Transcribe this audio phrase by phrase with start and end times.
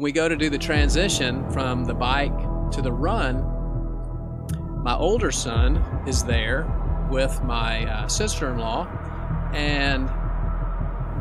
[0.00, 3.42] We go to do the transition from the bike to the run.
[4.84, 6.68] My older son is there
[7.10, 8.86] with my uh, sister in law,
[9.52, 10.08] and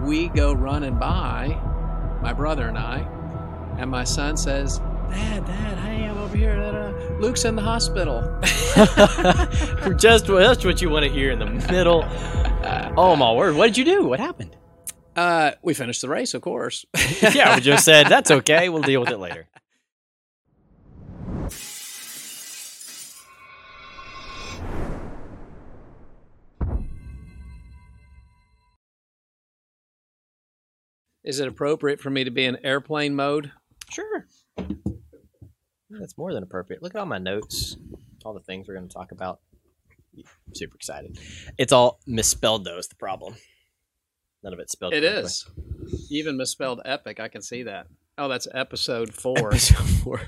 [0.05, 1.59] we go running by,
[2.21, 2.99] my brother and I,
[3.79, 4.77] and my son says,
[5.09, 6.51] Dad, Dad, hey, I'm over here.
[6.51, 8.21] Uh, Luke's in the hospital.
[9.97, 12.03] just just what you want to hear in the middle.
[12.95, 13.55] Oh my word!
[13.55, 14.05] What did you do?
[14.05, 14.56] What happened?
[15.17, 16.85] Uh, we finished the race, of course.
[17.33, 18.69] yeah, we just said that's okay.
[18.69, 19.47] We'll deal with it later.
[31.23, 33.51] Is it appropriate for me to be in airplane mode?
[33.89, 34.27] Sure.
[35.89, 36.83] That's more than appropriate.
[36.83, 37.75] Look at all my notes,
[38.23, 39.39] all the things we're going to talk about.
[40.15, 41.17] I'm super excited.
[41.57, 42.77] It's all misspelled though.
[42.77, 43.35] Is the problem?
[44.43, 44.93] None of it's spelled.
[44.93, 45.23] It correctly.
[45.23, 45.45] is.
[46.09, 47.19] Even misspelled epic.
[47.19, 47.87] I can see that.
[48.17, 49.37] Oh, that's episode four.
[49.47, 50.21] Episode four.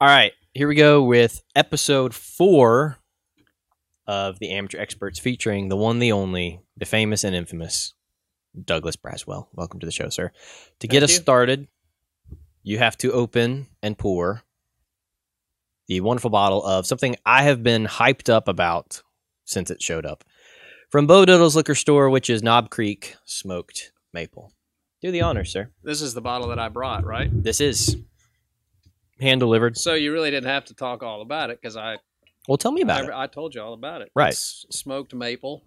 [0.00, 2.98] All right, here we go with episode four
[4.06, 7.94] of the Amateur Experts, featuring the one, the only, the famous and infamous
[8.64, 9.48] Douglas Braswell.
[9.54, 10.30] Welcome to the show, sir.
[10.78, 11.22] To get Thank us you.
[11.22, 11.68] started,
[12.62, 14.42] you have to open and pour
[15.88, 19.02] the wonderful bottle of something I have been hyped up about
[19.44, 20.22] since it showed up
[20.88, 24.52] from Bo Diddle's liquor store, which is Knob Creek Smoked Maple.
[25.00, 25.70] Do the honor, sir.
[25.82, 27.30] This is the bottle that I brought, right?
[27.32, 27.96] This is
[29.20, 29.76] hand delivered.
[29.76, 31.98] So you really didn't have to talk all about it because I,
[32.48, 33.10] Well, tell me about it.
[33.10, 34.10] I, I told you all about it.
[34.14, 34.32] Right.
[34.32, 35.64] It's smoked maple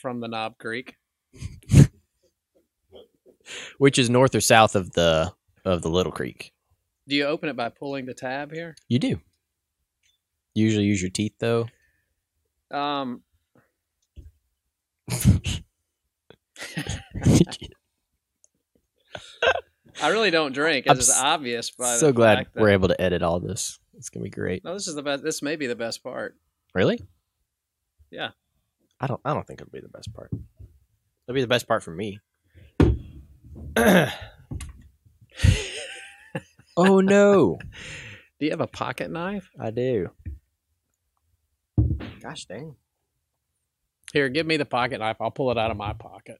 [0.00, 0.96] from the Knob Creek.
[3.78, 5.32] Which is north or south of the
[5.64, 6.52] of the Little Creek?
[7.08, 8.76] Do you open it by pulling the tab here?
[8.88, 9.20] You do.
[10.54, 11.66] Usually use your teeth though.
[12.70, 13.22] Um,
[20.02, 21.70] I really don't drink, I'm as is s- obvious.
[21.70, 23.78] By so glad that- we're able to edit all this.
[23.94, 24.64] It's gonna be great.
[24.64, 25.22] No, this is the best.
[25.22, 26.36] This may be the best part.
[26.74, 27.00] Really?
[28.10, 28.30] Yeah.
[28.98, 29.20] I don't.
[29.24, 30.30] I don't think it'll be the best part.
[30.32, 32.20] It'll be the best part for me.
[36.76, 37.58] oh no!
[38.38, 39.50] Do you have a pocket knife?
[39.58, 40.10] I do.
[42.22, 42.76] Gosh dang!
[44.12, 45.16] Here, give me the pocket knife.
[45.20, 46.38] I'll pull it out of my pocket.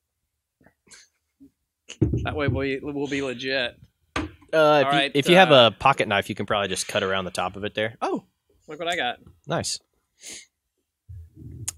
[2.25, 3.77] That way we we'll be legit.
[4.17, 6.89] Uh, if, you, right, if you have uh, a pocket knife, you can probably just
[6.89, 7.97] cut around the top of it there.
[8.03, 8.25] Oh,
[8.67, 9.19] Look what I got.
[9.47, 9.79] nice.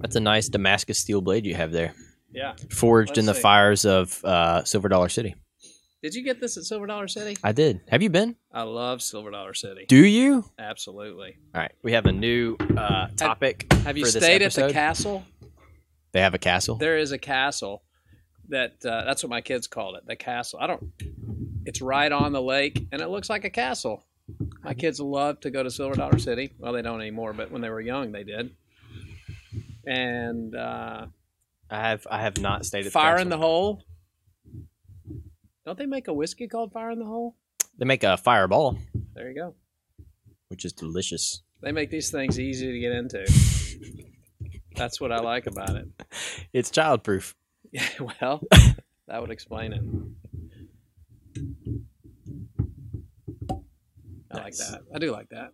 [0.00, 1.94] That's a nice Damascus steel blade you have there,
[2.32, 2.54] Yeah.
[2.70, 3.41] forged in the see.
[3.41, 5.34] fires of uh, Silver Dollar City.
[6.03, 7.36] Did you get this at Silver Dollar City?
[7.44, 7.80] I did.
[7.88, 8.34] Have you been?
[8.53, 9.84] I love Silver Dollar City.
[9.88, 10.44] Do you?
[10.59, 11.36] Absolutely.
[11.54, 11.72] All right.
[11.84, 13.72] We have a new uh, topic.
[13.84, 15.24] Have you for this stayed at the castle?
[16.12, 16.77] They have a castle.
[16.77, 17.83] There is a castle
[18.49, 20.06] that uh, that's what my kids called it.
[20.06, 20.59] The castle.
[20.61, 20.93] I don't.
[21.65, 24.05] It's right on the lake, and it looks like a castle.
[24.62, 26.53] My kids love to go to Silver Dollar City.
[26.59, 28.55] Well, they don't anymore, but when they were young, they did.
[29.87, 31.06] And uh,
[31.71, 32.06] I have.
[32.11, 33.39] I have not stayed at Fire the in the.
[33.39, 33.83] Hole.
[35.65, 37.37] Don't they make a whiskey called Fire in the Hole?
[37.78, 38.77] They make a fireball,
[39.15, 39.55] There you go.
[40.49, 41.43] which is delicious.
[41.62, 43.25] They make these things easy to get into.
[44.77, 45.88] That's what I like about it.
[46.53, 47.34] It's childproof.
[47.71, 47.87] Yeah,
[48.21, 48.43] well,
[49.09, 49.83] that would explain it.
[54.31, 54.83] I like that.
[54.94, 55.50] I do like that.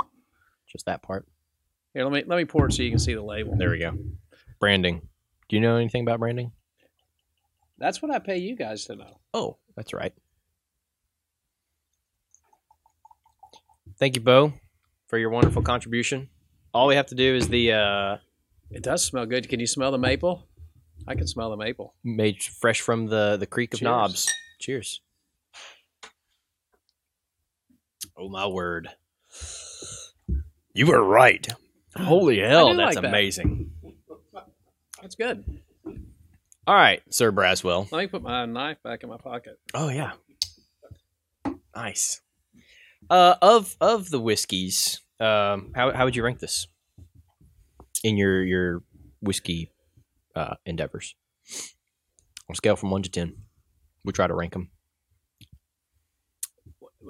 [0.67, 1.27] Just that part.
[1.95, 3.57] Here, let me let me pour it so you can see the label.
[3.57, 3.97] There we go.
[4.59, 5.03] Branding.
[5.49, 6.53] Do you know anything about branding?
[7.79, 9.21] That's what I pay you guys to know.
[9.33, 10.13] Oh, that's right.
[13.99, 14.53] Thank you, Bo,
[15.07, 16.29] for your wonderful contribution.
[16.75, 18.17] All we have to do is the uh,
[18.71, 19.49] It does smell good.
[19.49, 20.47] Can you smell the maple?
[21.07, 21.95] I can smell the maple.
[22.05, 23.85] made fresh from the the creek of Cheers.
[23.85, 24.33] knobs.
[24.61, 25.01] Cheers.
[28.17, 28.89] Oh my word!
[30.75, 31.47] You were right.
[31.97, 33.09] Holy hell, that's like that.
[33.09, 33.71] amazing.
[35.01, 35.45] That's good.
[36.67, 37.91] All right, Sir Braswell.
[37.91, 39.59] Let me put my knife back in my pocket.
[39.73, 40.13] Oh yeah,
[41.75, 42.21] nice.
[43.09, 46.67] Uh, of of the whiskeys, um, how how would you rank this
[48.05, 48.83] in your your
[49.21, 49.73] whiskey
[50.35, 51.15] uh, endeavors?
[52.49, 53.37] On a scale from one to ten,
[54.05, 54.71] we try to rank them.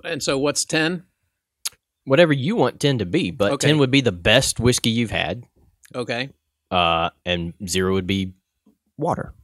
[0.05, 1.05] And so, what's ten?
[2.05, 3.69] Whatever you want ten to be, but Okay.
[3.69, 5.45] ten would be the best whiskey you've had,
[5.95, 6.31] Okay.
[6.71, 8.35] uh, and zero would be
[8.97, 9.35] water.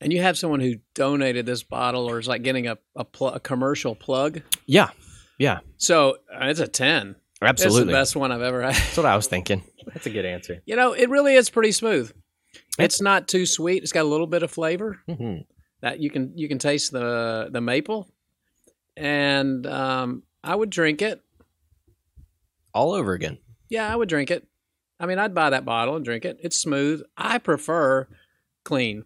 [0.00, 3.28] And you have someone who donated this bottle, or is like getting a a, pl-
[3.34, 4.42] a commercial plug.
[4.66, 4.90] Yeah,
[5.38, 7.16] yeah, So uh, it's a ten.
[7.42, 7.80] Absolutely.
[7.82, 8.74] It's the best one I've ever had.
[8.74, 9.62] That's what I was thinking.
[9.86, 10.62] That's a good answer.
[10.66, 12.12] You know, it really is pretty smooth.
[12.78, 13.82] It's not too sweet.
[13.82, 15.38] It's got a little bit of flavor hmm
[15.82, 18.08] that you can you can taste the the maple,
[18.96, 21.20] and um, I would drink it.
[22.74, 23.38] All over again.
[23.68, 24.46] Yeah, I would drink it.
[24.98, 26.38] I mean, I'd buy that bottle and drink it.
[26.42, 27.02] It's smooth.
[27.16, 28.08] I prefer
[28.64, 29.04] clean.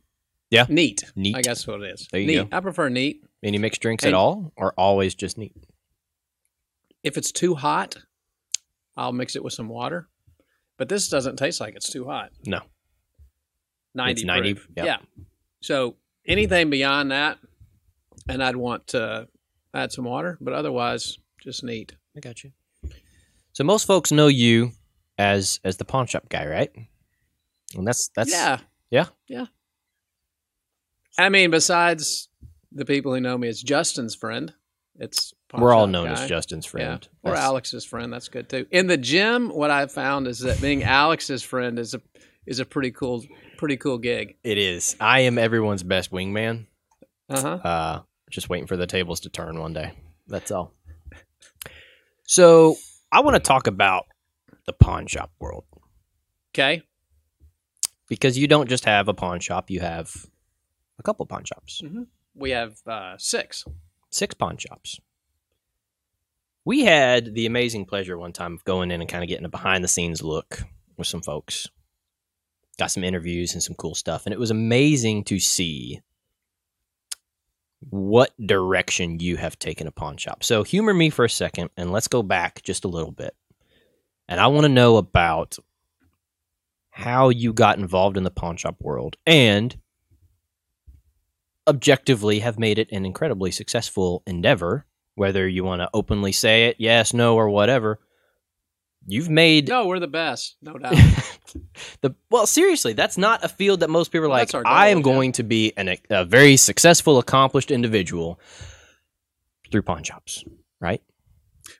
[0.50, 0.66] Yeah.
[0.68, 1.04] Neat.
[1.16, 1.36] Neat.
[1.36, 2.08] I guess what it is.
[2.10, 2.50] There you neat.
[2.50, 2.56] go.
[2.56, 3.24] I prefer neat.
[3.42, 5.54] Any mixed drinks And- at all, or always just neat?
[7.02, 7.96] If it's too hot,
[9.00, 10.08] I'll mix it with some water.
[10.76, 12.30] But this doesn't taste like it's too hot.
[12.46, 12.60] No.
[13.94, 14.68] 90 It's 90, proof.
[14.76, 14.86] yep.
[14.86, 14.96] Yeah.
[15.62, 17.38] So anything beyond that,
[18.28, 19.26] and I'd want to
[19.74, 21.94] add some water, but otherwise, just neat.
[22.16, 22.52] I got you.
[23.52, 24.72] So most folks know you
[25.18, 26.70] as as the pawn shop guy, right?
[27.74, 28.58] And that's that's yeah.
[28.90, 29.06] yeah?
[29.28, 29.46] Yeah.
[31.18, 32.28] I mean, besides
[32.70, 34.52] the people who know me as Justin's friend,
[34.96, 36.12] it's pawn we're all known guy.
[36.22, 37.06] as Justin's friend.
[37.24, 37.30] Yeah.
[37.30, 38.12] Or That's- Alex's friend.
[38.12, 38.66] That's good too.
[38.70, 42.00] In the gym, what I've found is that being Alex's friend is a
[42.46, 43.24] is a pretty cool
[43.58, 44.36] pretty cool gig.
[44.44, 44.96] It is.
[45.00, 46.66] I am everyone's best wingman.
[47.28, 47.48] Uh huh.
[47.68, 49.92] Uh, just waiting for the tables to turn one day.
[50.28, 50.72] That's all.
[52.24, 52.76] So
[53.10, 54.06] I want to talk about
[54.66, 55.64] the pawn shop world
[56.54, 56.82] Okay.
[58.08, 60.26] because you don't just have a pawn shop; you have
[60.98, 61.82] a couple pawn shops,
[62.34, 63.64] We have uh, six.
[64.10, 65.00] six pawn shops.
[66.64, 69.50] We had the amazing pleasure one time of going in and kind of getting a
[69.50, 70.62] behind the scenes look
[70.96, 71.68] with some folks.
[72.78, 76.00] Got some interviews and some cool stuff, and it was amazing to see
[77.88, 80.44] what direction you have taken a pawn shop.
[80.44, 83.34] So, humor me for a second, and let's go back just a little bit.
[84.28, 85.58] And I want to know about
[86.90, 89.76] how you got involved in the pawn shop world and
[91.66, 94.86] objectively have made it an incredibly successful endeavor,
[95.20, 97.98] whether you want to openly say it, yes, no, or whatever.
[99.06, 100.94] You've made No, we're the best, no doubt.
[102.00, 104.88] the well seriously that's not a field that most people are Well, like our i
[104.88, 105.02] am yeah.
[105.02, 108.38] going to be an, a very successful accomplished individual
[109.72, 110.44] through pawn shops
[110.80, 111.02] right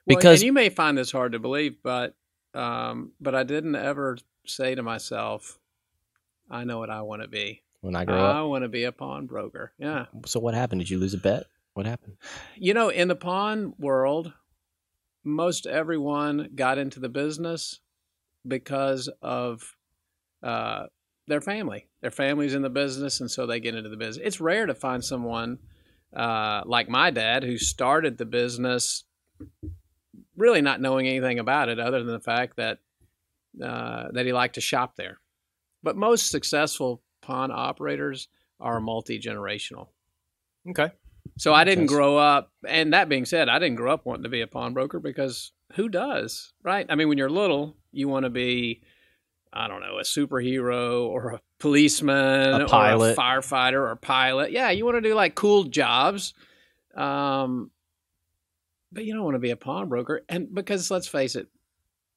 [0.05, 2.15] Well, Because- and you may find this hard to believe, but
[2.53, 5.57] um, but I didn't ever say to myself,
[6.49, 7.61] "I know what I want to be.
[7.79, 10.89] when i grew up I want to be a pawnbroker." Yeah, so what happened did
[10.89, 12.17] you lose a bet what happened
[12.55, 14.33] you know, in the pawn world,
[15.23, 17.79] most everyone got into the business
[18.47, 19.75] because of
[20.43, 20.87] uh,
[21.27, 21.87] their family.
[22.01, 24.25] Their family's in the business, and so they get into the business.
[24.25, 25.59] It's rare to find someone
[26.15, 29.03] uh, like my dad who started the business
[30.35, 32.79] really not knowing anything about it, other than the fact that
[33.63, 35.19] uh, that he liked to shop there.
[35.83, 38.27] But most successful pawn operators
[38.59, 39.89] are multi generational.
[40.69, 40.91] okay
[41.37, 44.29] So I didn't grow up, and that being said, I didn't grow up wanting to
[44.29, 46.85] be a pawnbroker because who does, right?
[46.89, 48.81] I mean, when you're little, you want to be,
[49.51, 53.09] I don't know, a superhero or a policeman A pilot.
[53.09, 54.51] or a firefighter or pilot.
[54.51, 56.33] Yeah, you want to do like cool jobs,
[56.95, 57.71] um,
[58.91, 60.21] but you don't want to be a pawnbroker.
[60.29, 61.47] And because let's face it,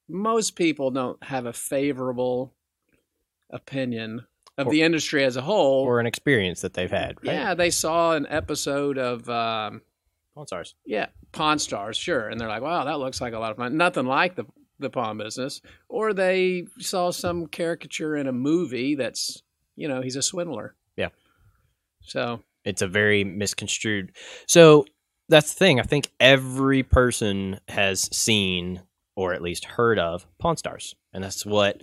[0.07, 2.53] most people don't have a favorable
[3.49, 4.25] opinion
[4.57, 5.83] of Or- the industry as a whole.
[5.83, 9.81] or an experience that they've had right Yeah, they saw an episode of um,
[10.33, 13.51] pawn stars yeah Pawn Stars, sure, and they're like, "Wow, that looks like a lot
[13.51, 14.45] of fun." Nothing like the
[14.79, 15.59] the pawn business,
[15.89, 19.41] or they saw some caricature in a movie that's
[19.75, 20.75] you know he's a swindler.
[20.95, 21.09] Yeah.
[22.03, 24.15] So it's a very misconstrued
[24.47, 24.85] so
[25.29, 28.81] that's the thing i think every person has seen
[29.15, 31.81] or at least heard of pawn stars and that's what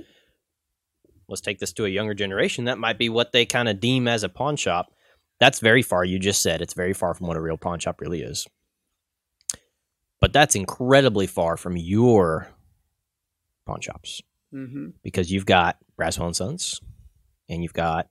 [1.33, 4.07] let's take this to a younger generation that might be what they kind of deem
[4.07, 4.93] as a pawn shop.
[5.41, 8.01] That's very far you just said it's very far from what a real pawn shop
[8.01, 8.47] really is.
[10.21, 12.49] But that's incredibly far from your
[13.67, 14.21] pawn shops.
[14.53, 16.81] Hmm because you've got braswell and sons
[17.49, 18.09] and you've got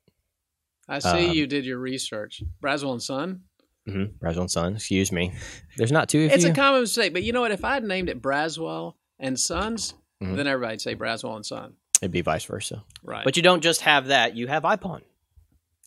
[0.90, 3.42] I see Um, you did your research, Braswell and Son.
[3.88, 5.32] mhm, braswell and sons excuse me.
[5.78, 7.52] There's not two It's you a common mistake, but you know what?
[7.52, 10.36] If I had named it Braswell and Sons, Mhm.
[10.36, 13.24] then everybody'd say Braswell and Son, it'd be vice versa right?
[13.24, 15.02] But you don't just have that, you have iPawn.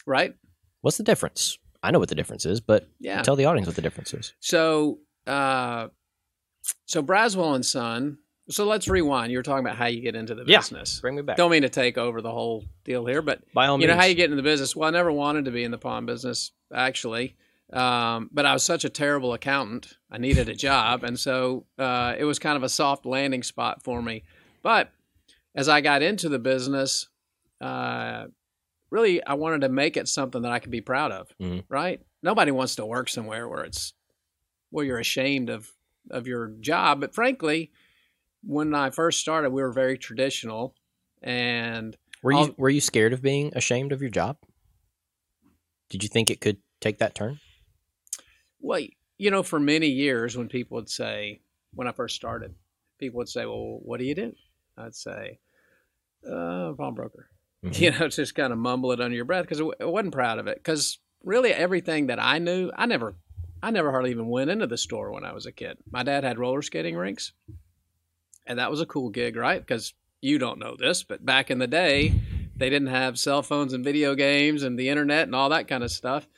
[0.06, 0.35] right?
[0.83, 1.59] What's the difference?
[1.83, 3.23] I know what the difference is, but Yeah.
[3.23, 4.33] tell the audience what the difference is.
[4.40, 5.88] So, uh,
[6.87, 8.18] so Braswell and Son.
[8.50, 9.33] So let's rewind.
[9.33, 10.59] You were talking about how you get into the Yeah.
[10.59, 11.00] business.
[11.00, 11.37] Bring me back.
[11.38, 13.88] Don't mean to take over the whole deal here, but By all you means.
[13.88, 14.76] know how you get into the business.
[14.76, 17.37] Well, I never wanted to be in the pawn business actually,
[17.73, 19.97] um, but I was such a terrible accountant.
[20.11, 23.83] I needed a job, and so uh, it was kind of a soft landing spot
[23.83, 24.25] for me.
[24.62, 24.90] But
[25.55, 27.09] as I got into the business,
[27.61, 28.27] uh,
[28.91, 31.33] really, I wanted to make it something that I could be proud of.
[31.41, 31.65] Mhm.
[31.69, 32.01] Right?
[32.23, 33.93] Nobody wants to work somewhere where it's
[34.71, 35.73] where you're ashamed of
[36.11, 37.01] of your job.
[37.01, 37.73] But frankly,
[38.43, 40.77] when I first started, we were very traditional,
[41.23, 44.37] and were you I'll- were you scared of being ashamed of your job?
[45.89, 47.41] Did you think it could take that turn?
[48.61, 48.83] Well,
[49.19, 51.41] you know, for many years, when people would say,
[51.73, 52.55] when I first started,
[52.99, 54.35] people would say, "Well, what do you do?"
[54.77, 55.39] I'd say,
[56.31, 57.28] uh, "Pawnbroker."
[57.64, 57.81] Mhm.
[57.81, 60.47] You know, just kind of mumble it under your breath because I wasn't proud of
[60.47, 60.59] it.
[60.59, 63.14] Because really, everything that I knew, I never,
[63.62, 65.78] I never hardly even went into the store when I was a kid.
[65.90, 67.33] My dad had roller skating rinks,
[68.47, 69.61] and that was a cool gig, right?
[69.61, 72.12] Because you don't know this, but back in the day,
[72.54, 75.83] they didn't have cell phones and video games and the internet and all that kind
[75.83, 76.28] of stuff.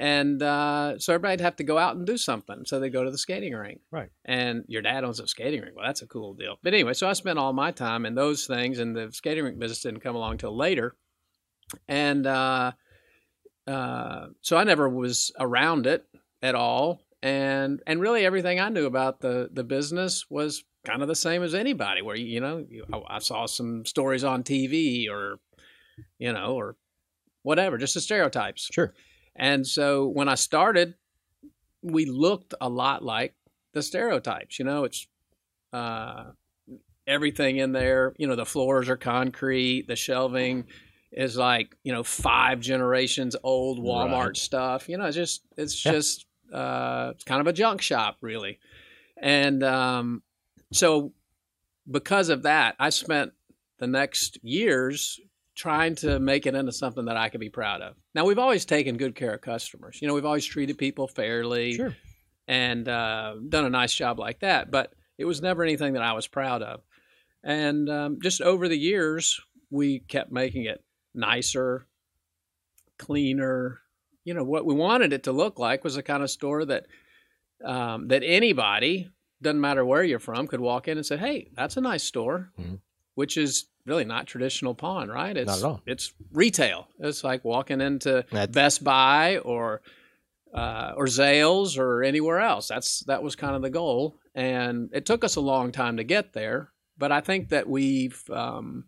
[0.00, 2.62] And uh, so everybody'd have to go out and do something.
[2.64, 3.82] So they go to the skating rink.
[3.90, 4.08] Right.
[4.24, 5.76] And your dad owns a skating rink.
[5.76, 6.56] Well, that's a cool deal.
[6.62, 9.58] But anyway, so I spent all my time in those things, and the skating rink
[9.58, 10.96] business didn't come along till later.
[11.86, 12.72] And uh,
[13.66, 16.06] uh, so I never was around it
[16.40, 17.02] at all.
[17.22, 21.42] And and really everything I knew about the the business was kind of the same
[21.42, 22.00] as anybody.
[22.00, 25.40] Where you, you know you, I, I saw some stories on TV or
[26.18, 26.76] you know or
[27.42, 28.70] whatever, just the stereotypes.
[28.72, 28.94] Sure.
[29.36, 30.94] And so when I started,
[31.82, 33.34] we looked a lot like
[33.72, 34.58] the stereotypes.
[34.58, 35.06] You know, it's
[35.72, 36.32] uh,
[37.06, 38.14] everything in there.
[38.18, 40.64] You know, the floors are concrete, the shelving
[41.12, 44.36] is like you know five generations old Walmart Right.
[44.36, 44.88] stuff.
[44.88, 45.92] You know, it's just it's Yeah.
[45.92, 48.58] just uh, it's kind of a junk shop, really.
[49.16, 50.22] And um,
[50.72, 51.12] so
[51.90, 53.32] because of that, I spent
[53.78, 55.20] the next years
[55.54, 57.96] trying to make it into something that I could be proud of.
[58.14, 59.98] Now we've always taken good care of customers.
[60.02, 61.96] You know, we've always treated people fairly Sure.
[62.48, 64.70] and uh, done a nice job like that.
[64.70, 66.80] But it was never anything that I was proud of.
[67.44, 69.40] And um, just over the years,
[69.70, 70.82] we kept making it
[71.14, 71.86] nicer,
[72.98, 73.80] cleaner.
[74.24, 76.86] You know what we wanted it to look like was the kind of store that
[77.64, 79.10] um, that anybody,
[79.42, 82.50] doesn't matter where you're from, could walk in and say, "Hey, that's a nice store,"
[82.58, 82.80] Mhm.
[83.20, 85.36] Which is really not traditional pawn, right?
[85.36, 85.80] It's Not at all.
[85.86, 86.88] it's retail.
[86.98, 89.82] It's like walking into That- Best Buy or
[90.54, 92.66] uh, or Zales or anywhere else.
[92.68, 96.04] That's that was kind of the goal, and it took us a long time to
[96.04, 96.70] get there.
[96.98, 98.84] But I think that we've, um,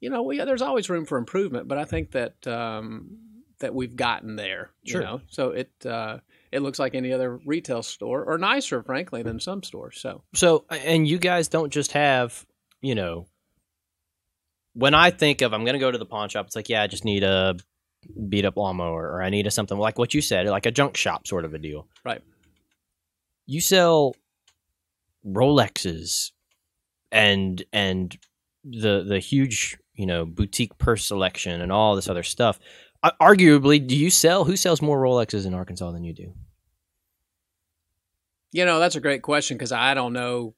[0.00, 1.68] you know, we there's always room for improvement.
[1.68, 3.18] But I think that um,
[3.60, 4.70] that we've gotten there.
[4.82, 5.02] You Sure.
[5.02, 6.18] know, so it uh,
[6.50, 9.98] it looks like any other retail store, or nicer, frankly, than some stores.
[10.00, 12.44] So So, and you guys don't just have,
[12.82, 13.26] you know,
[14.74, 16.82] when I think of I'm going to go to the pawn shop, it's like, yeah,
[16.82, 17.56] I just need a
[18.28, 20.96] beat up lawnmower or I need a something like what you said, like a junk
[20.96, 21.86] shop sort of a deal.
[22.04, 22.20] Right.
[23.46, 24.14] You sell
[25.26, 26.32] Rolexes
[27.10, 28.18] and and
[28.64, 32.58] the the huge, you know, boutique purse selection and all this other stuff.
[33.20, 36.34] Arguably, do you sell who sells more Rolexes in Arkansas than you do?
[38.52, 40.54] You know, that's a great question because I don't know.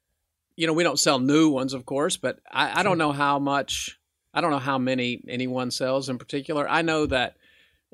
[0.56, 3.38] You know, we don't sell new ones, of course, but I, I don't know how
[3.38, 3.98] much.
[4.32, 6.68] I don't know how many anyone sells in particular.
[6.68, 7.36] I know that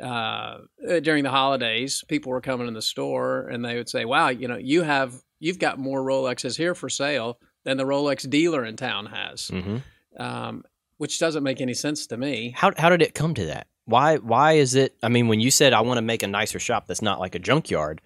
[0.02, 0.58] uh,
[1.02, 4.48] during the holidays, people were coming in the store and they would say, "Wow, you
[4.48, 8.76] know, you have you've got more Rolexes here for sale than the Rolex dealer in
[8.76, 10.22] town has," Mm-hmm.
[10.22, 10.64] um,
[10.96, 12.54] which doesn't make any sense to me.
[12.56, 13.66] How how did it come to that?
[13.84, 14.96] Why why is it?
[15.02, 17.34] I mean, when you said I want to make a nicer shop that's not like
[17.34, 18.00] a junkyard,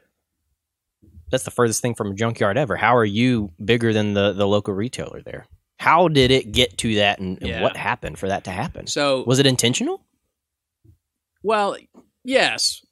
[1.35, 2.77] that's the furthest thing from a junkyard ever.
[2.77, 5.47] How are you bigger than the the local retailer there?
[5.79, 8.87] How did it get to that, and, and what happened for that to happen?
[8.87, 10.01] So Was it intentional?
[11.43, 11.77] Well,
[12.23, 12.85] yes,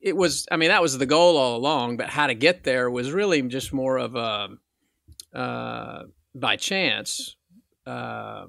[0.00, 0.46] it was.
[0.50, 1.96] I mean, that was the goal all along.
[1.96, 4.48] But how to get there was really just more of a
[5.36, 7.36] uh, by chance.
[7.84, 8.46] Uh,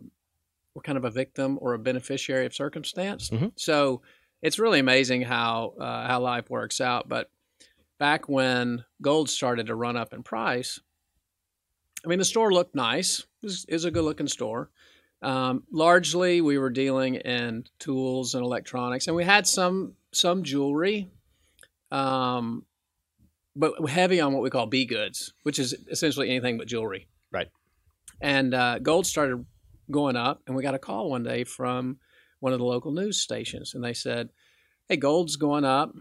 [0.75, 3.29] we're kind of a victim or a beneficiary of circumstance.
[3.29, 3.51] Mhm.
[3.55, 4.01] So
[4.41, 7.09] it's really amazing how uh, how life works out.
[7.09, 7.29] But
[8.03, 10.77] back when gold started to run up in price,
[12.03, 13.25] I mean, the store looked nice.
[13.41, 14.69] It it was a good looking store.
[15.22, 21.12] Um, largely, we were dealing in tools and electronics, and we had some some jewelry,
[21.91, 22.65] um,
[23.55, 27.07] but heavy on what we call B goods, which is essentially anything but jewelry.
[27.31, 27.48] Right.
[28.19, 29.45] And uh, gold started
[29.89, 32.00] going up, and we got a call one day from
[32.41, 34.27] one of the local news stations, and they said,
[34.89, 35.93] "Hey, gold's going up,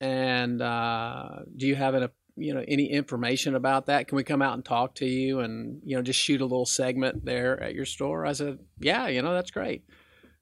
[0.00, 4.08] and uh, do you have an you know any information about that?
[4.08, 6.66] Can we come out and talk to you and you know just shoot a little
[6.66, 8.26] segment there at your store?
[8.26, 9.84] I said yeah you know that's great.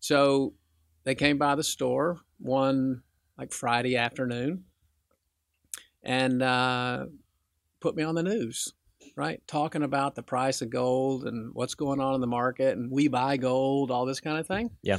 [0.01, 0.55] So
[1.05, 3.03] they came by the store one
[3.39, 4.65] like friday afternoon
[6.03, 7.07] and uh,
[7.81, 8.73] put me on the news
[9.17, 9.41] right?
[9.47, 13.09] Talking about the price of gold and what's going on in the market and we
[13.09, 14.71] buy gold all this kind of thing.
[14.83, 14.99] Yeah.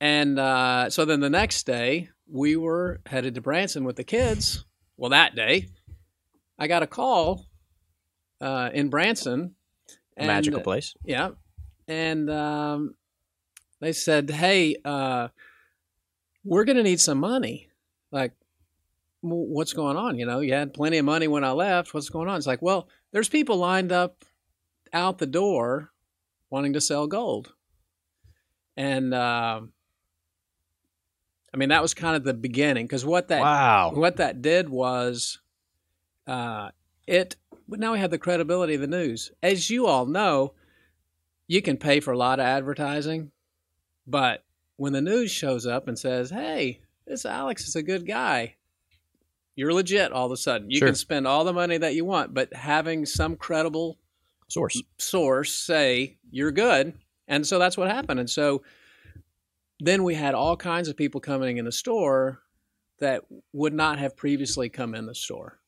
[0.00, 4.64] And uh, so then the next day we were headed to branson with the kids
[4.96, 5.68] well that day
[6.58, 7.46] I got a call
[8.40, 9.56] uh, in Branson.
[10.16, 10.94] and- Magical place.
[11.04, 11.30] Yeah.
[11.88, 12.94] And um,
[13.80, 15.28] they said, hey, uh,
[16.44, 17.70] we're going to need some money.
[18.12, 18.32] Like,
[19.20, 20.16] what's going on?
[20.18, 21.92] You know, you had plenty of money when I left.
[21.92, 22.36] What's going on?
[22.36, 24.24] It's like, well, there's people lined up
[24.92, 25.90] out the door
[26.50, 27.52] wanting to sell gold.
[28.76, 29.62] And uh,
[31.54, 33.92] I mean, that was kind of the beginning because what that wow.
[33.94, 35.38] what that did was
[36.26, 36.70] uh,
[37.06, 37.36] it.
[37.68, 39.30] But now we have the credibility of the news.
[39.42, 40.52] As you all know,
[41.46, 43.30] you can pay for a lot of advertising,
[44.06, 44.44] but
[44.76, 48.56] when the news shows up and says, "Hey, this Alex is a good guy,"
[49.54, 50.10] you're legit.
[50.10, 50.88] All of a sudden, you Sure.
[50.88, 53.96] can spend all the money that you want, but having some credible
[54.48, 54.82] Source.
[54.98, 56.92] source say you're good
[57.26, 58.62] and so that's what happened and so
[59.86, 62.40] then we had all kinds of people coming in the store
[63.00, 63.22] that
[63.52, 65.60] would not have previously come in the store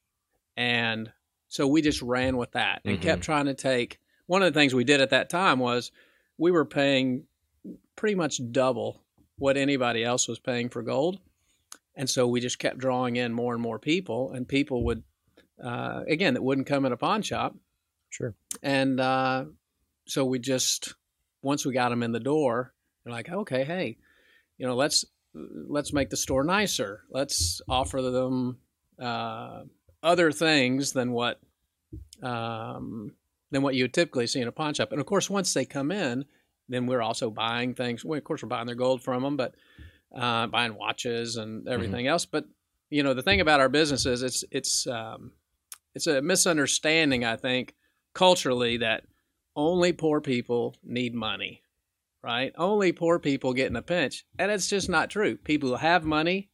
[0.56, 1.12] and
[1.48, 3.02] so we just ran with that and Mhm.
[3.02, 5.92] kept trying to take one of the things we did at that time was
[6.38, 7.26] we were paying
[7.94, 9.04] pretty much double
[9.38, 11.20] what anybody else was paying for gold
[11.94, 15.02] and so we just kept drawing in more and more people and people would
[15.62, 17.54] uh, again that wouldn't come in a pawn shop
[18.10, 18.34] Sure.
[18.62, 19.44] and uh,
[20.06, 20.94] so we just
[21.42, 22.72] once we got them in the door,
[23.04, 23.98] they're like, okay, hey,
[24.58, 27.02] you know, let's let's make the store nicer.
[27.10, 28.58] Let's offer them
[29.00, 29.64] uh,
[30.02, 31.40] other things than what
[32.22, 33.12] um,
[33.50, 34.92] than what you would typically see in a pawn shop.
[34.92, 36.24] And of course, once they come in,
[36.68, 38.04] then we're also buying things.
[38.04, 39.54] Well, of course, we're buying their gold from them, but
[40.14, 42.26] uh, buying watches and everything else.
[42.26, 42.46] But
[42.90, 45.32] you know, the thing about our business is it's it's um,
[45.94, 47.74] it's a misunderstanding, I think,
[48.14, 49.04] culturally that
[49.54, 51.62] only poor people need money,
[52.26, 52.52] right?
[52.58, 55.36] Only poor people get in a pinch, and it's just not true.
[55.36, 56.50] People who have money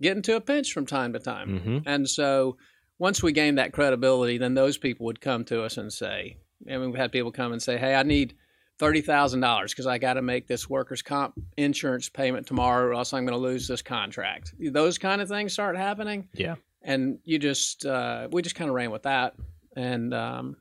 [0.00, 1.58] get into a pinch from time to time.
[1.58, 2.56] hmm And so
[2.98, 6.80] once we gained that credibility, then those people would come to us and say, mean,
[6.80, 8.34] we've had people come and say, hey, I need
[8.80, 13.26] $30,000 because I got to make this workers' comp insurance payment tomorrow or else I'm
[13.26, 14.54] going to lose this contract.
[14.58, 16.28] Those kind of things start happening.
[16.32, 16.54] Yeah.
[16.82, 19.34] And you just, uh, we just kind of ran with that.
[19.76, 20.56] And um,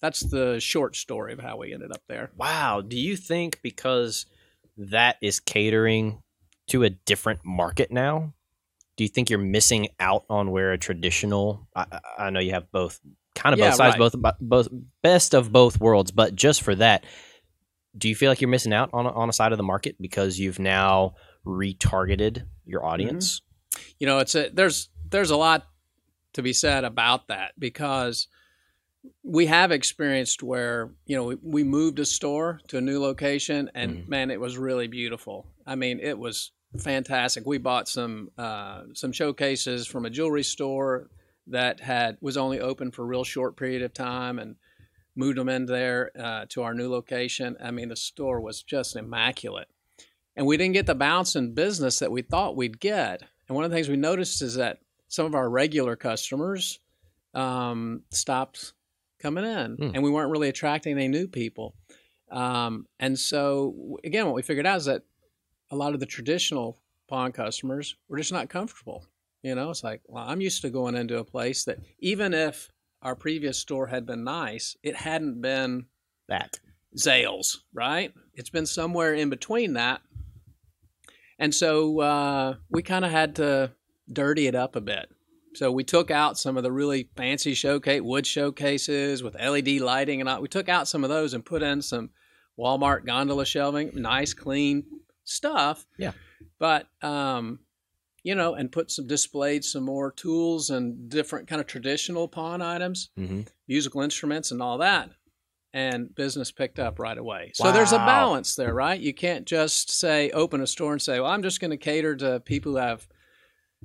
[0.00, 2.30] that's the short story of how we ended up there.
[2.36, 2.80] Wow.
[2.82, 4.26] Do you think because
[4.76, 6.22] that is catering
[6.68, 8.34] to a different market now?
[8.96, 11.68] Do you think you're missing out on where a traditional?
[11.74, 12.98] I, I- know you have both,
[13.34, 14.12] kind of Yeah, both sides, right.
[14.12, 14.68] both both
[15.02, 16.10] best of both worlds.
[16.12, 17.04] But just for that,
[17.96, 19.96] do you feel like you're missing out on a, on a side of the market
[20.00, 21.14] because you've now
[21.46, 22.88] retargeted your Mm-hmm.
[22.88, 23.42] audience?
[23.98, 25.66] you know it's a there's there's a lot
[26.32, 28.26] to be said about that because
[29.22, 33.70] we have experienced where you know we, we moved a store to a new location
[33.74, 34.08] and Mhm.
[34.08, 35.46] man it was really beautiful.
[35.66, 37.44] I mean it was fantastic.
[37.46, 41.08] We bought some uh, some showcases from a jewelry store
[41.46, 44.56] that had was only open for a real short period of time and
[45.14, 47.56] moved them in there uh, to our new location.
[47.62, 49.68] I mean the store was just immaculate.
[50.36, 53.22] And we didn't get the bounce in business that we thought we'd get.
[53.48, 56.78] And one of the things we noticed is that some of our regular customers
[57.32, 58.72] um, stopped
[59.26, 59.90] coming in, Hmm.
[59.94, 61.74] and we weren't really attracting any new people.
[62.30, 65.02] Um, and so, again, what we figured out is that
[65.70, 69.04] a lot of the traditional pawn customers were just not comfortable.
[69.42, 72.70] You know, it's like, well, I'm used to going into a place that even if
[73.02, 75.86] our previous store had been nice, it hadn't been
[76.28, 76.58] That.
[76.96, 78.12] Zales, right?
[78.34, 80.00] It's been somewhere in between that.
[81.38, 83.72] And so uh, we kind of had to
[84.12, 85.10] dirty it up a bit.
[85.56, 90.20] So we took out some of the really fancy showcase wood showcases with LED lighting
[90.20, 90.42] and all.
[90.42, 92.10] We took out some of those and put in some
[92.58, 94.84] Walmart gondola shelving, nice clean
[95.24, 95.86] stuff.
[95.98, 96.12] Yeah.
[96.58, 97.60] But um,
[98.22, 102.60] you know, and put some displayed some more tools and different kind of traditional pawn
[102.60, 105.10] items hmm musical instruments and all that
[105.72, 109.90] and business picked up right away so there's a balance there right you can't just
[109.90, 112.78] say open a store and say well i'm just going to cater to people who
[112.78, 113.08] have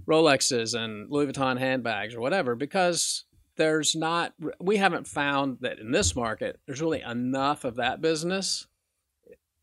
[0.08, 3.26] rolexes and louis vuitton handbags or whatever because
[3.58, 8.68] there's not we haven't found that in this market there's really enough of that business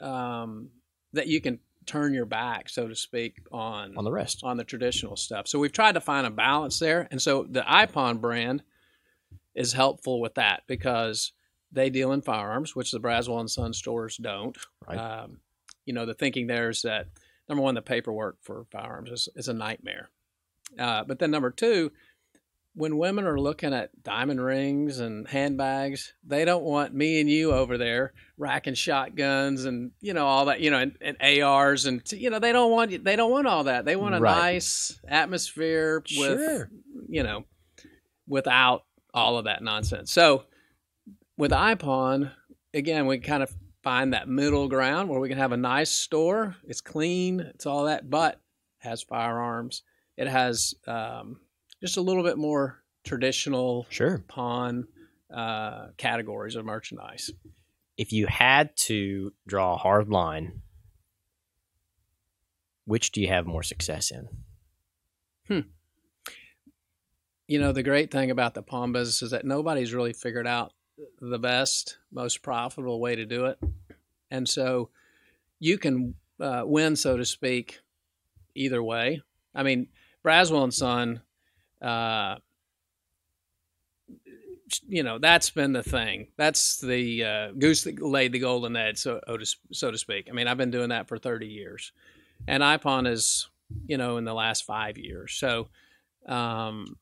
[0.00, 0.70] um,
[1.12, 4.40] that you can turn your back so to speak on On the rest.
[4.44, 5.48] on the traditional stuff.
[5.48, 7.08] So we've tried to find a balance there.
[7.10, 8.62] And so the iPawn brand
[9.54, 11.32] is helpful with that because
[11.72, 14.56] they deal in firearms, which the Braswell and Son stores don't.
[14.86, 14.98] Right.
[14.98, 15.40] Um,
[15.86, 17.06] you know, the thinking there is that
[17.48, 20.10] number one, the paperwork for firearms is, is a nightmare.
[20.78, 21.92] Uh, but then number two,
[22.74, 27.52] when women are looking at diamond rings and handbags, they don't want me and you
[27.52, 32.02] over there racking shotguns and you know all that, you know, and, and ARs and
[32.12, 33.84] you know they don't want they don't want all that.
[33.84, 34.36] They want a Right.
[34.54, 36.70] nice atmosphere with Sure.
[37.08, 37.44] you know
[38.28, 40.12] without all of that nonsense.
[40.12, 40.44] So
[41.36, 42.30] with iPawn,
[42.74, 43.52] again, we kind of
[43.82, 46.54] find that middle ground where we can have a nice store.
[46.64, 48.40] It's clean, it's all that, but
[48.78, 49.82] has firearms,
[50.18, 51.40] it has um,
[51.80, 54.18] just a little bit more traditional Sure.
[54.26, 54.88] pawn
[55.32, 57.30] uh, categories of merchandise.
[57.96, 60.60] If you had to draw a hard line,
[62.84, 64.28] which do you have more success in?
[65.46, 65.68] Hmm.
[67.46, 70.72] You know, the great thing about the pawn business is that nobody's really figured out
[71.20, 73.58] the best, most profitable way to do it.
[74.30, 74.90] And so
[75.60, 77.80] you can uh, win, so to speak,
[78.54, 79.22] either way.
[79.54, 79.88] I mean,
[80.24, 81.20] Braswell and Son,
[81.80, 82.36] uh,
[84.86, 86.28] you know, that's been the thing.
[86.36, 89.20] That's the uh, goose that laid the golden egg, so
[89.72, 90.28] so to, speak.
[90.30, 91.92] I mean, I've been doing that for 30 years,
[92.46, 93.48] and iPawn is,
[93.86, 95.32] you know, in the last five years.
[95.34, 95.68] So,
[96.26, 96.98] um,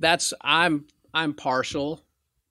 [0.00, 2.02] that's I'm I'm partial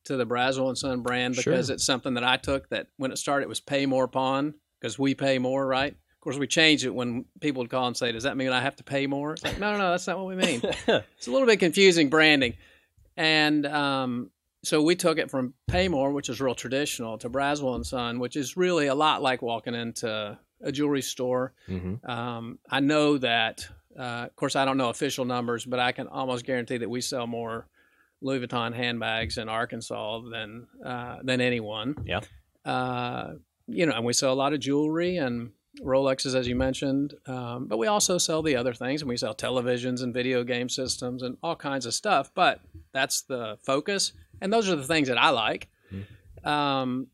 [0.06, 1.74] to the Braswell and Son brand because Sure.
[1.74, 5.00] it's something that I took that when it started it was pay more pawn because
[5.00, 5.96] we pay more, right?
[6.26, 8.60] Of course, we changed it when people would call and say, "Does that mean I
[8.60, 10.60] have to pay more?" It's like, no, no, no, that's not what we mean.
[10.88, 12.56] it's a little bit confusing branding,
[13.16, 14.32] and um,
[14.64, 18.36] so we took it from Paymore, which is real traditional, to Braswell and Son, which
[18.36, 21.54] is really a lot like walking into a jewelry store.
[21.68, 25.92] hmm Um, I know that, uh, of course, I don't know official numbers, but I
[25.92, 27.68] can almost guarantee that we sell more
[28.22, 31.96] Louis Vuitton handbags in Arkansas than uh, than anyone.
[32.04, 32.22] Yeah.
[32.66, 33.36] Uh,
[33.68, 35.52] you know, and we sell a lot of jewelry and
[35.84, 39.36] Rolexes, as you mentioned, um, but we also sell the other things, and we sell
[39.36, 42.32] televisions and video game systems and all kinds of stuff.
[42.34, 42.62] But
[42.94, 45.70] that's the focus, and those are the things that I like.
[46.44, 47.08] Um,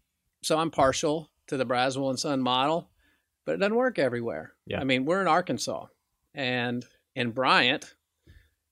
[0.43, 2.89] so I'm partial to the Braswell and Son model,
[3.45, 4.54] but it doesn't work everywhere.
[4.65, 4.82] Yeah.
[4.82, 5.86] I mean, we're in Arkansas,
[6.34, 7.95] and in Bryant,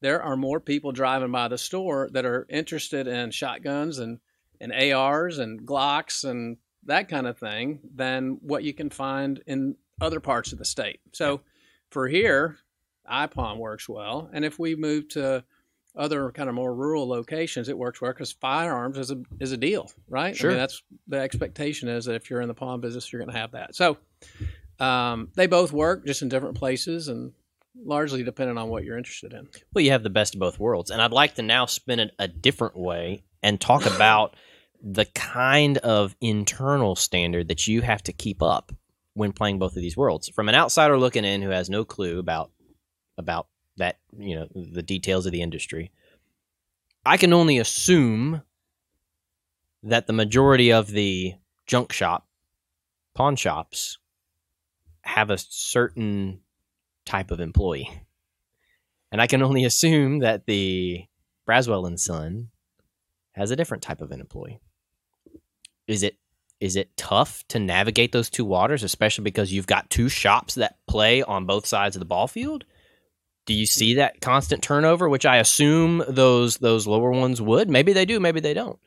[0.02, 4.19] there are more people driving by the store that are interested in shotguns and
[4.62, 9.76] and ARs and Glocks and that kind of thing than what you can find in
[10.02, 11.00] other parts of the state.
[11.12, 11.42] So
[11.92, 12.58] for here,
[13.10, 15.44] iPawn works well, and if we move to
[15.96, 19.58] other kind of more rural locations, it works well because firearms is a is a
[19.58, 20.34] deal, right?
[20.34, 20.52] I Sure.
[20.52, 23.39] mean, that's the expectation is that if you're in the pawn business, you're going to
[23.39, 23.76] have that.
[23.76, 23.98] So
[24.80, 27.34] um, they both work just in different places and
[27.84, 29.48] largely depending on what you're interested in.
[29.74, 30.92] Well, you have the best of both worlds.
[30.92, 34.36] And I'd like to now spin it a different way and talk about
[34.82, 38.72] the kind of internal standard that you have to keep up
[39.13, 40.30] when playing both of these worlds.
[40.30, 42.52] From an outsider looking in who has no clue about
[43.18, 45.92] about that, you know, the details of the industry,
[47.06, 48.42] I can only assume
[49.84, 52.28] that the majority of the junk shop
[53.13, 53.98] pawn shops
[55.02, 56.42] have a certain
[57.06, 57.89] type of employee.
[59.12, 61.06] And I can only assume that the
[61.48, 62.50] Braswell and Son
[63.34, 64.62] has a different type of an employee.
[65.89, 66.17] Is it
[66.60, 70.78] is it tough to navigate those two waters, especially because you've got two shops that
[70.88, 72.65] play on both sides of the ball field?
[73.45, 77.69] Do you see that constant turnover, which I assume those those lower ones would?
[77.69, 78.80] Maybe they do, maybe they don't.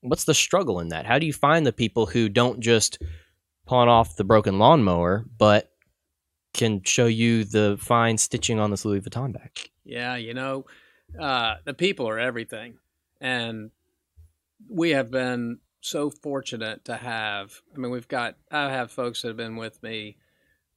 [0.00, 1.06] What's the struggle in that?
[1.06, 2.98] How do you find the people who don't just
[3.66, 5.70] pawn off the broken lawnmower, but
[6.52, 9.50] can show you the fine stitching on this Louis Vuitton bag.
[9.84, 10.66] Yeah, you know,
[11.18, 12.78] uh, the people are everything,
[13.20, 13.70] and
[14.68, 17.60] we have been so fortunate to have.
[17.74, 18.36] I mean, we've got.
[18.50, 20.16] I have folks that have been with me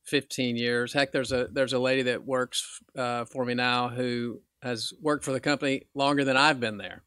[0.03, 0.93] 15 years.
[0.93, 5.23] Heck, there's a there's a lady that works uh, for me now who has worked
[5.25, 7.03] for the company longer than I've been there,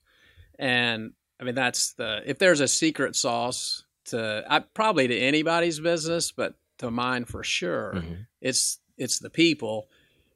[0.58, 5.80] and I mean that's the if there's a secret sauce to I, probably to anybody's
[5.80, 8.26] business, but to mine for sure Mhm.
[8.42, 9.88] it's it's the people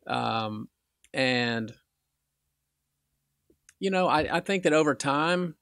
[0.07, 0.69] um,
[1.13, 1.75] and
[3.79, 5.55] you know I, I think that over time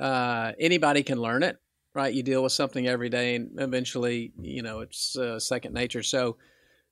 [0.00, 1.58] uh, anybody can learn it
[1.94, 6.02] right you deal with something every day and eventually you know it's uh, second nature
[6.02, 6.36] so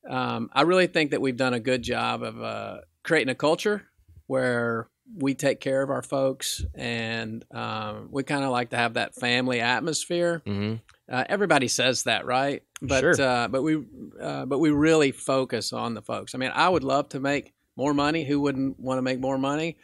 [0.08, 3.86] um, i really think that we've done a good job of uh, creating a culture
[4.26, 8.94] where we take care of our folks and um, we kind of like to have
[8.94, 10.76] that family atmosphere Mm-hmm.
[11.12, 12.62] uh, everybody says that, right?
[12.80, 13.20] But Sure.
[13.20, 13.82] uh, but we
[14.22, 16.34] uh, but we really focus on the folks.
[16.34, 18.24] I mean, I would love to make more money.
[18.24, 19.76] Who wouldn't want to make more money?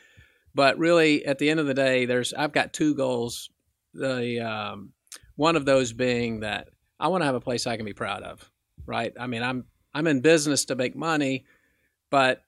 [0.56, 3.50] But really, at the end of the day, there's I've got two goals.
[3.92, 4.92] The um,
[5.34, 8.22] one of those being that I want to have a place I can be proud
[8.22, 8.50] of,
[8.86, 9.12] right?
[9.20, 11.44] I mean, I'm I'm in business to make money,
[12.10, 12.42] but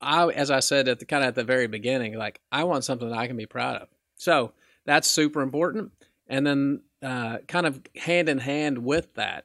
[0.00, 2.82] I, as I said at the kind of at the very beginning, like I want
[2.82, 3.88] something that I can be proud of.
[4.16, 4.52] So
[4.84, 5.92] that's super important.
[6.26, 9.44] And then, uh, kind of hand in hand with that,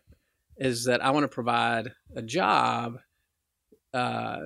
[0.58, 2.97] is that I want to provide a job
[3.93, 4.39] uh,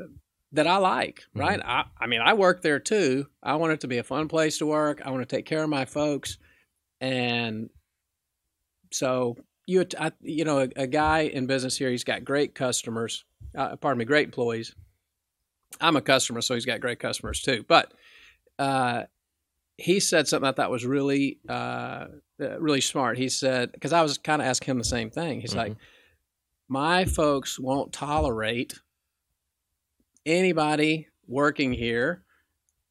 [0.53, 1.23] that I like.
[1.35, 1.59] Right?
[1.63, 3.27] I, I mean, I work there too.
[3.43, 5.01] I want it to be a fun place to work.
[5.05, 6.37] I want to take care of my folks,
[7.01, 7.69] and
[8.91, 9.37] so
[9.69, 13.23] you, I, you know, a, a guy in business here, he's got great customers,
[13.55, 14.73] uh, pardon me, great employees.
[15.79, 17.63] I'm a customer, so he's got great customers too.
[17.67, 17.93] But
[18.57, 19.03] uh,
[19.77, 22.07] he said something I thought was really, uh,
[22.41, 23.19] uh really smart.
[23.19, 25.39] He said, because I was kind of asking him the same thing.
[25.39, 25.59] He's mm-hmm.
[25.59, 25.75] like,
[26.67, 28.73] my folks won't tolerate
[30.29, 32.23] anybody working here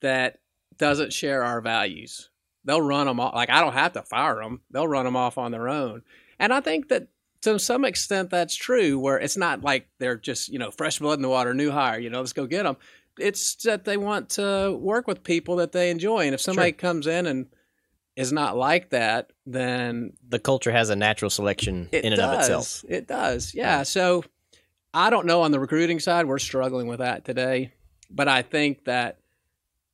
[0.00, 0.38] that
[0.76, 2.30] doesn't share our values.
[2.64, 3.34] They'll run them off.
[3.34, 4.60] Like I don't have to fire them.
[4.70, 6.02] They'll run them off on their own.
[6.38, 7.08] And I think that
[7.42, 8.98] to some extent that's true.
[8.98, 11.98] Where it's not like they're just you know fresh blood in the water, new hire.
[11.98, 12.76] You know, let's go get them.
[13.18, 16.26] It's that they want to work with people that they enjoy.
[16.26, 16.78] And if somebody sure.
[16.78, 17.46] comes in and
[18.14, 22.34] is not like that, then the culture has a natural selection in and does.
[22.34, 22.84] of itself.
[22.88, 23.82] It does, yeah.
[23.84, 24.24] So
[24.94, 27.72] I don't know on the recruiting side, we're struggling with that today,
[28.10, 29.18] but I think that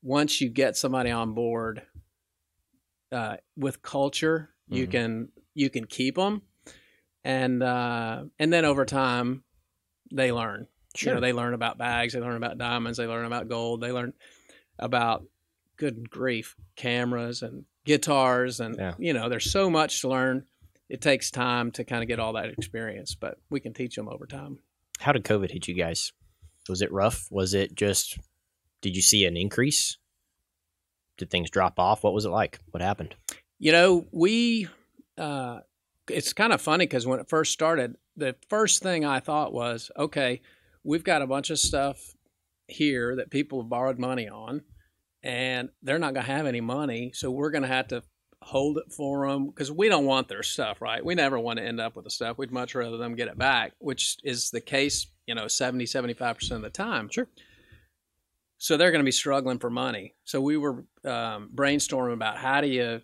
[0.02, 1.83] once you get somebody on board
[3.11, 4.76] uh, with culture, mm-hmm.
[4.76, 6.42] you can you can keep them,
[7.24, 9.42] and uh, and then over time
[10.12, 10.68] they learn.
[10.94, 11.11] Sure.
[11.11, 13.90] You know, they learn about bags, they learn about diamonds, they learn about gold, they
[13.90, 14.12] learn
[14.78, 15.24] about
[15.76, 18.94] good grief cameras and guitars, and yeah.
[18.98, 20.44] you know, there's so much to learn.
[20.88, 24.09] It takes time to kind of get all that experience, but we can teach them
[24.09, 24.59] over time.
[25.00, 26.12] How did COVID hit you guys?
[26.68, 27.26] Was it rough?
[27.30, 28.18] Was it just
[28.85, 29.96] did you see an increase?
[31.16, 32.04] Did things drop off?
[32.04, 32.59] What was it like?
[32.70, 33.14] What happened?
[33.59, 34.68] You know, we,
[35.16, 35.61] uh,
[36.11, 39.90] it's kind of funny because when it first started, the first thing I thought was,
[39.96, 40.42] okay,
[40.83, 42.14] we've got a bunch of stuff
[42.66, 44.61] here that people have borrowed money on,
[45.22, 47.12] and they're not going to have any money.
[47.14, 48.02] So we're going to have to
[48.44, 51.02] hold it for them because we don't want their stuff, right?
[51.02, 52.37] We never want to end up with the stuff.
[52.37, 56.50] We'd much rather them get it back, which is the case, you know, 70, 75%
[56.52, 57.09] of the time.
[57.09, 57.26] Sure.
[58.59, 60.14] So they're going to be struggling for money.
[60.24, 63.00] So we were um, brainstorming about how do you,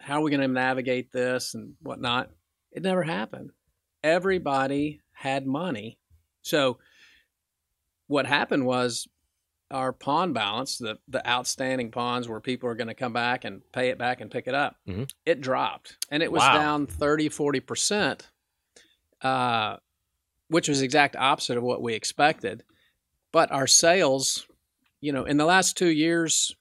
[0.00, 2.30] how are we going to navigate this and whatnot.
[2.72, 3.50] It never happened.
[4.02, 5.98] Everybody had money.
[6.42, 6.78] So
[8.08, 9.06] what happened was
[9.70, 13.62] our pawn balance, the the outstanding pawns where people are going to come back and
[13.72, 15.04] pay it back and pick it up, mm-hmm.
[15.24, 15.96] it dropped.
[16.10, 16.54] And it was wow.
[16.54, 18.22] down 30, 40%,
[19.22, 19.76] uh,
[20.48, 22.64] which was exact opposite of what we expected.
[23.32, 24.46] But our sales
[25.00, 26.54] you know, in the last two years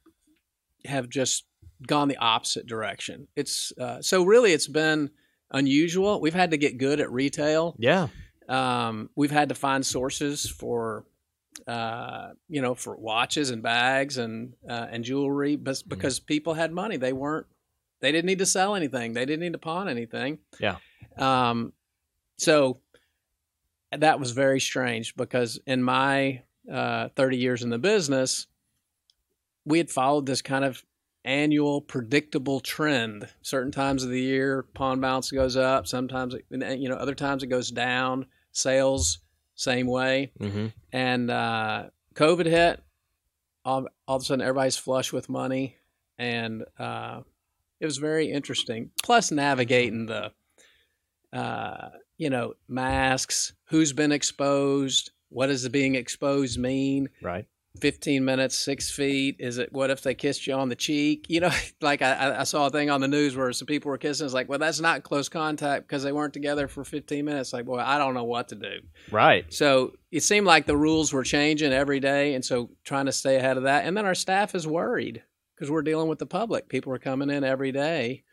[0.86, 1.46] have just
[1.86, 3.28] gone the opposite direction.
[3.36, 5.12] It's uh, so really it's been
[5.52, 6.22] unusual.
[6.22, 7.76] We've had to get good at retail.
[7.78, 8.08] Yeah.
[8.48, 11.06] Um, we've had to find sources for
[11.70, 15.90] uh, you know for watches and bags and uh, and jewelry, but mm-hmm.
[15.90, 16.26] because mm.
[16.26, 17.46] people had money, they weren't
[18.02, 19.14] they didn't need to sell anything.
[19.14, 20.40] They didn't need to pawn anything.
[20.60, 20.78] Yeah.
[21.18, 21.74] Um,
[22.38, 22.80] so
[23.92, 28.48] that was very strange because in my uh, 30 years in the business,
[29.66, 30.84] we had followed this kind of
[31.26, 33.28] annual predictable trend.
[33.42, 35.86] Certain times of the year, pawn balance goes up.
[35.86, 38.26] Sometimes, it, you know, other times it goes down.
[38.52, 39.20] Sales,
[39.60, 40.32] same way.
[40.40, 40.68] Mm-hmm.
[40.94, 42.82] And uh, COVID hit.
[43.66, 45.76] All, all of a sudden, everybody's flush with money,
[46.18, 47.22] and uh,
[47.82, 48.90] it was very interesting.
[49.04, 50.32] Plus, navigating the,
[51.34, 57.10] uh, you know, masks, who's been exposed, what does the being exposed mean?
[57.22, 57.46] Right.
[57.78, 59.38] 15 minutes, six feet.
[59.40, 61.26] Is it, what if they kissed you on the cheek?
[61.30, 61.52] You know,
[61.82, 64.26] like I, I saw a thing on the news where some people were kissing.
[64.26, 67.54] It's like, well, that's not close contact because they weren't together for 15 minutes.
[67.54, 68.80] Like, boy, I don't know what to do.
[69.12, 69.52] Right.
[69.54, 72.34] So it seemed like the rules were changing every day.
[72.34, 73.86] And so trying to stay ahead of that.
[73.86, 75.24] And then our staff is worried
[75.56, 76.70] because we're dealing with the public.
[76.70, 78.24] People are coming in every day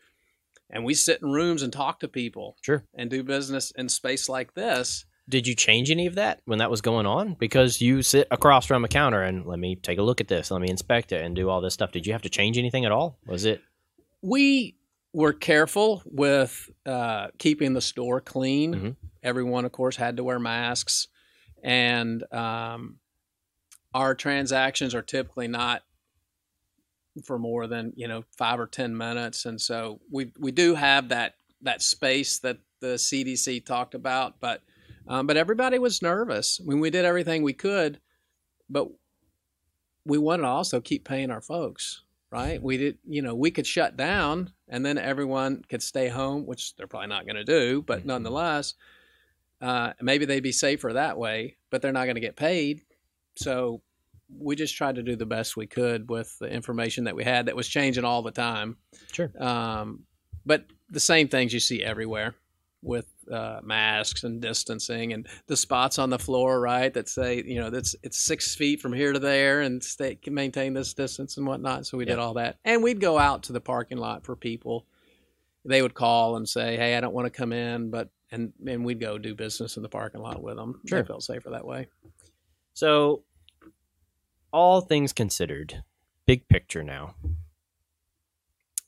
[0.69, 2.57] and we sit in rooms and talk to people.
[2.61, 2.83] Sure.
[2.95, 6.71] And do business in space like this did you change any of that when that
[6.71, 7.33] was going on?
[7.33, 10.51] Because you sit across from a counter and let me take a look at this,
[10.51, 11.91] let me inspect it and do all this stuff.
[11.91, 13.19] Did you have to change anything at all?
[13.27, 13.61] Was it?
[14.21, 14.77] We
[15.13, 18.73] were careful with uh, keeping the store clean.
[18.73, 18.89] Mm-hmm.
[19.23, 21.07] Everyone, of course, had to wear masks,
[21.63, 22.97] and um,
[23.93, 25.83] our transactions are typically not
[27.25, 31.09] for more than you know five or ten minutes, and so we we do have
[31.09, 34.61] that that space that the CDC talked about, but
[35.07, 36.59] um, but everybody was nervous.
[36.61, 37.99] I mean, we did everything we could,
[38.69, 38.87] but
[40.05, 42.61] we wanted to also keep paying our folks, right?
[42.61, 46.75] We did, you know, we could shut down and then everyone could stay home, which
[46.75, 48.09] they're probably not going to do, but mm-hmm.
[48.09, 48.73] nonetheless,
[49.61, 52.81] uh, maybe they'd be safer that way, but they're not going to get paid.
[53.35, 53.81] So
[54.29, 57.45] we just tried to do the best we could with the information that we had
[57.45, 58.77] that was changing all the time.
[59.11, 59.31] Sure.
[59.39, 60.03] Um,
[60.45, 62.35] but the same things you see everywhere
[62.81, 66.93] with uh, masks and distancing and the spots on the floor, right?
[66.93, 70.33] That say, you know, that's it's six feet from here to there and stay can
[70.33, 71.85] maintain this distance and whatnot.
[71.85, 74.85] So we did all that, and we'd go out to the parking lot for people.
[75.65, 78.85] They would call and say, "Hey, I don't want to come in, but and and
[78.85, 80.81] we'd go do business in the parking lot with them.
[80.87, 81.01] Sure.
[81.01, 81.87] They felt safer that way.
[82.73, 83.23] So,
[84.51, 85.83] all things considered,
[86.25, 87.15] big picture now.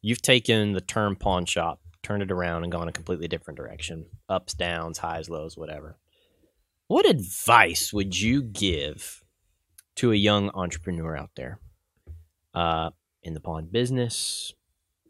[0.02, 4.06] You've taken the term pawn shop, turned it around, and gone a completely different direction
[4.28, 5.98] ups, downs, highs, lows, whatever.
[6.88, 9.24] What advice would you give
[9.96, 11.60] to a young entrepreneur out there
[12.54, 12.90] uh,
[13.22, 14.54] in the pawn business,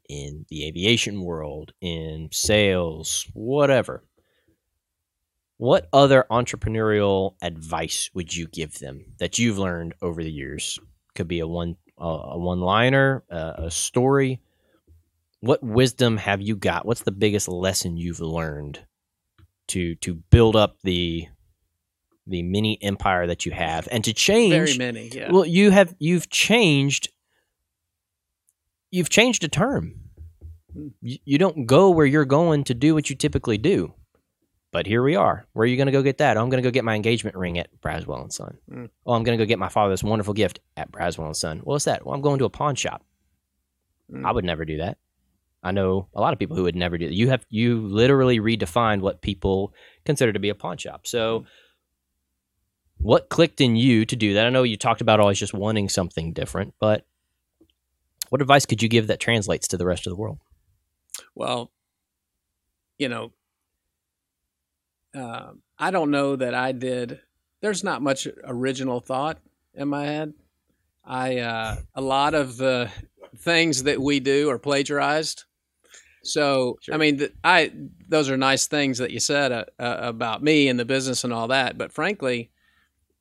[0.09, 4.03] in the aviation world, in sales, whatever?
[5.57, 10.79] What other entrepreneurial advice would you give them that you've learned over the years?
[11.15, 14.39] Could be a one uh, a one liner, uh, a story.
[15.41, 16.85] What wisdom have you got?
[16.85, 18.79] What's the biggest lesson you've learned
[19.69, 21.27] to to build up the
[22.27, 25.31] the mini empire that you have and to change Very many, yeah.
[25.31, 27.09] well you have you've changed
[28.91, 29.95] you've changed a term
[30.73, 30.89] Hmm.
[31.01, 33.91] you, you don't go where you're going to do what you typically do
[34.71, 36.61] but here we are where are you going to go get that oh, i'm going
[36.61, 38.85] to go get my engagement ring at braswell and son Hmm.
[39.07, 41.85] oh i'm going to go get my father's wonderful gift at braswell and son what's
[41.85, 43.03] that well i'm going to a pawn shop
[44.11, 44.25] Mm.
[44.25, 44.97] i would never do that
[45.63, 48.39] i know a lot of people who would never do that you have you literally
[48.39, 49.73] redefined what people
[50.05, 51.45] consider to be a pawn shop so
[52.99, 54.45] what clicked in you to do that?
[54.45, 57.05] I know you talked about always just wanting something different, but
[58.29, 60.39] what advice could you give that translates to the rest of the world?
[61.33, 61.71] Well,
[62.97, 63.31] you know,
[65.15, 67.21] uh, I don't know that I did.
[67.61, 69.39] There's not much original thought
[69.73, 70.33] in my head.
[71.03, 72.91] I uh, a lot of the
[73.37, 75.45] things that we do are plagiarized.
[76.23, 76.95] So Sure.
[76.95, 77.71] I mean, th- I
[78.07, 81.33] those are nice things that you said uh, uh, about me and the business and
[81.33, 81.77] all that.
[81.77, 82.51] But frankly,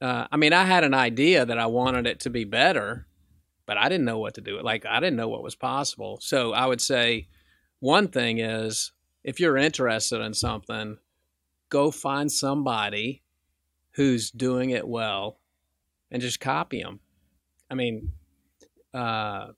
[0.01, 3.07] uh, I mean, I had an idea that I wanted it to be better,
[3.67, 4.61] but I didn't know what to do.
[4.63, 6.19] Like I didn't know what was possible.
[6.21, 7.29] So I would say
[7.81, 8.93] one thing is
[9.25, 10.99] if you're interested in something,
[11.69, 13.23] go find somebody
[13.93, 15.39] who's doing it well
[16.11, 17.01] and just copy them.
[17.71, 18.13] I mean,
[18.95, 19.49] uh,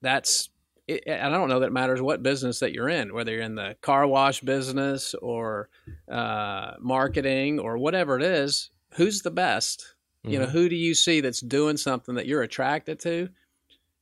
[0.00, 0.50] that's,
[0.86, 3.54] it, I don't know that it matters what business that you're in, whether you're in
[3.54, 5.68] the car wash business or
[6.10, 9.94] uh, marketing or whatever it is, who's the best?
[10.24, 13.28] You know, who do you see that's doing something that you're attracted to?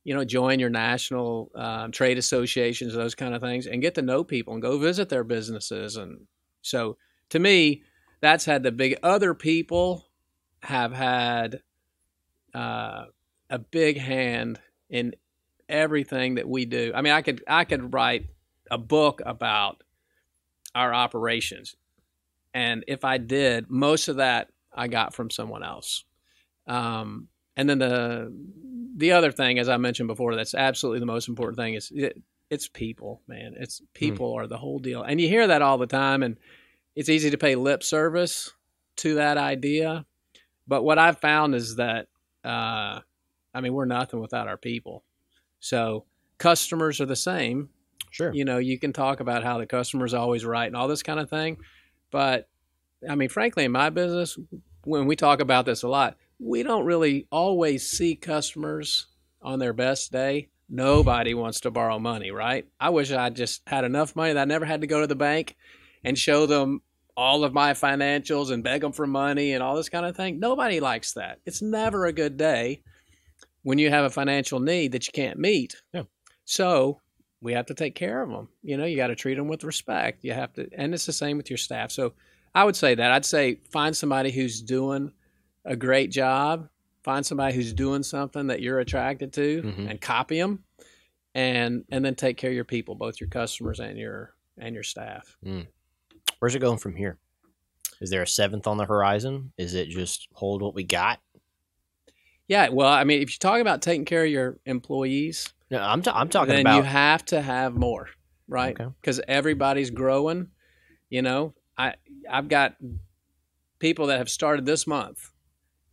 [0.03, 4.03] You know, join your national um, trade associations, those kind of things, and get to
[4.03, 5.97] know people and go visit their businesses.
[5.97, 6.27] And
[6.61, 6.97] so,
[7.29, 7.81] to me,
[8.19, 8.97] that's had the big.
[9.01, 10.05] Other people
[10.61, 11.61] have had
[12.53, 13.05] uh,
[13.49, 14.59] a big hand
[14.91, 15.15] in
[15.71, 16.91] everything that we do.
[16.93, 18.27] I mean, I could I could write
[18.69, 19.83] a book about
[20.75, 21.75] our operations,
[22.53, 26.03] and if I did, most of that I got from someone else.
[26.67, 28.33] Um, and then the
[28.97, 32.21] the other thing, as I mentioned before, that's absolutely the most important thing is it,
[32.49, 33.55] it's people, man.
[33.57, 36.37] It's people are the whole deal, and you hear that all the time, and
[36.95, 38.51] it's easy to pay lip service
[38.97, 40.05] to that idea.
[40.67, 42.07] But what I've found is that,
[42.43, 42.99] uh,
[43.53, 45.03] I mean, we're nothing without our people.
[45.61, 46.05] So
[46.37, 47.69] customers are the same.
[48.09, 48.33] Sure.
[48.33, 51.19] You know, you can talk about how the customer's always right and all this kind
[51.19, 51.57] of thing,
[52.11, 52.49] but
[53.09, 54.37] I mean, frankly, in my business,
[54.83, 59.07] when we talk about this a lot, we don't really always see customers
[59.41, 60.49] on their best day.
[60.69, 62.67] Nobody wants to borrow money, right?
[62.79, 65.15] I wish I just had enough money that I never had to go to the
[65.15, 65.55] bank
[66.03, 66.81] and show them
[67.17, 70.39] all of my financials and beg them for money and all this kind of thing.
[70.39, 71.39] Nobody likes that.
[71.45, 72.83] It's never a good day
[73.63, 75.75] when you have a financial need that you can't meet.
[75.93, 76.03] Yeah.
[76.45, 76.99] So
[77.41, 78.49] we have to take care of them.
[78.63, 80.23] You know, you got to treat them with respect.
[80.23, 81.91] You have to, and it's the same with your staff.
[81.91, 82.13] So
[82.53, 83.11] I would say that.
[83.11, 85.11] I'd say find somebody who's doing
[85.65, 86.69] a great job.
[87.03, 89.89] Find somebody who's doing something that you're attracted to, Mhm.
[89.89, 90.63] and copy them,
[91.33, 94.83] and and then take care of your people, both your customers and your and your
[94.83, 95.37] staff.
[96.39, 97.17] Where's it going from here?
[98.01, 99.53] Is there a seventh on the horizon?
[99.57, 101.19] Is it just hold what we got?
[102.51, 106.01] Yeah, well, I mean, if you talk about taking care of your employees, No, I'm,
[106.01, 106.75] ta- I'm talking then about.
[106.75, 108.09] you have to have more,
[108.49, 108.77] right?
[108.77, 108.91] Okay.
[108.99, 110.49] Because everybody's growing.
[111.09, 111.93] You know, I
[112.29, 112.75] I've got
[113.79, 115.31] people that have started this month,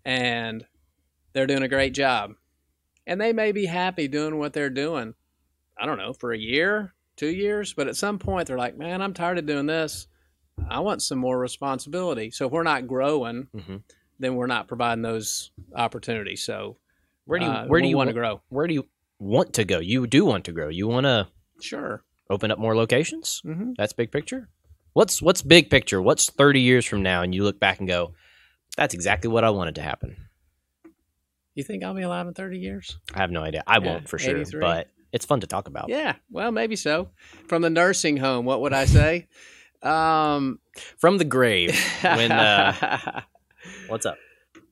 [0.05, 0.67] and
[1.33, 2.33] they're doing a great job,
[3.07, 5.15] and they may be happy doing what they're doing.
[5.81, 9.01] I don't know for a year, two years, but at some point they're like, man,
[9.01, 10.09] I'm tired of doing this.
[10.69, 12.33] I want some more responsibility.
[12.33, 13.83] So if we're not growing, Mhm.
[14.19, 16.43] Then we're not providing those opportunities.
[16.45, 16.77] So
[17.25, 18.41] where do you uh, where do you want to grow?
[18.49, 18.87] Where do you
[19.19, 19.79] want to go?
[19.79, 20.69] You do want to grow.
[20.69, 21.29] You want to
[21.61, 22.03] Sure.
[22.31, 23.41] open up more locations.
[23.45, 24.49] hmm That's big picture.
[24.93, 26.01] What's what's big picture?
[26.03, 28.15] What's 30 years from now and you look back and go,
[28.77, 30.17] that's exactly what I wanted to happen.
[31.55, 32.99] You think I'll be alive in 30 years?
[33.15, 33.65] I have no idea.
[33.67, 34.61] I Yeah, won't for sure, 83.
[34.61, 35.89] but it's fun to talk about.
[35.89, 37.09] Yeah, well, maybe so.
[37.49, 39.27] From the nursing home, what would I say?
[39.83, 40.61] Um,
[40.99, 41.77] From the grave.
[42.03, 42.75] When uh,
[43.89, 44.17] what's up?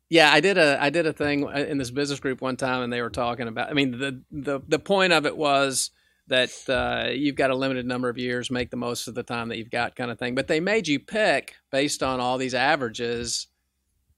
[0.08, 2.92] yeah, I did a I did a thing in this business group one time, and
[2.92, 3.70] they were talking about.
[3.70, 5.90] I mean, the the the point of it was
[6.28, 9.48] that uh, you've got a limited number of years, make the most of the time
[9.48, 10.34] that you've got, kind of thing.
[10.34, 13.48] But they made you pick based on all these averages.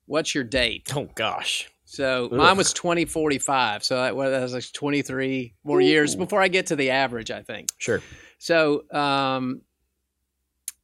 [0.07, 0.91] What's your date?
[0.95, 1.71] Oh gosh.
[1.85, 2.33] So Ugh.
[2.33, 3.83] mine was twenty forty five.
[3.83, 7.31] So that was, like twenty three more years before I get to the average.
[7.31, 7.69] I think.
[7.79, 8.03] Sure.
[8.39, 9.63] So, um,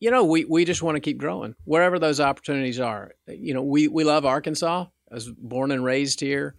[0.04, 3.14] you know, we, we just want to keep growing wherever those opportunities are.
[3.26, 4.84] You know, we, we love Arkansas.
[5.10, 6.56] I was born and raised here,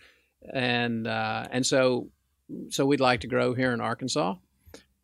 [0.52, 2.10] and uh, and so
[2.70, 4.34] so we'd like to grow here in Arkansas.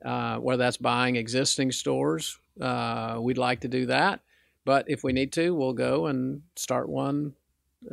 [0.03, 4.21] Uh, whether that's buying existing stores, uh, we'd like to do that.
[4.65, 7.35] But if we need to, we'll go and start one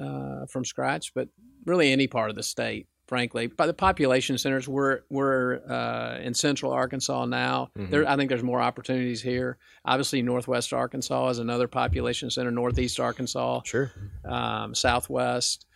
[0.02, 1.12] uh, from scratch.
[1.12, 1.28] But
[1.66, 3.48] really, any part of the state, frankly.
[3.48, 7.70] But the population centers, we're we're uh, in central Arkansas now.
[7.76, 7.90] Mhm.
[7.90, 9.58] There, I think there's more opportunities here.
[9.84, 12.50] Obviously, northwest Arkansas is another population center.
[12.52, 13.90] Northeast Arkansas, Sure.
[14.24, 15.66] um, southwest.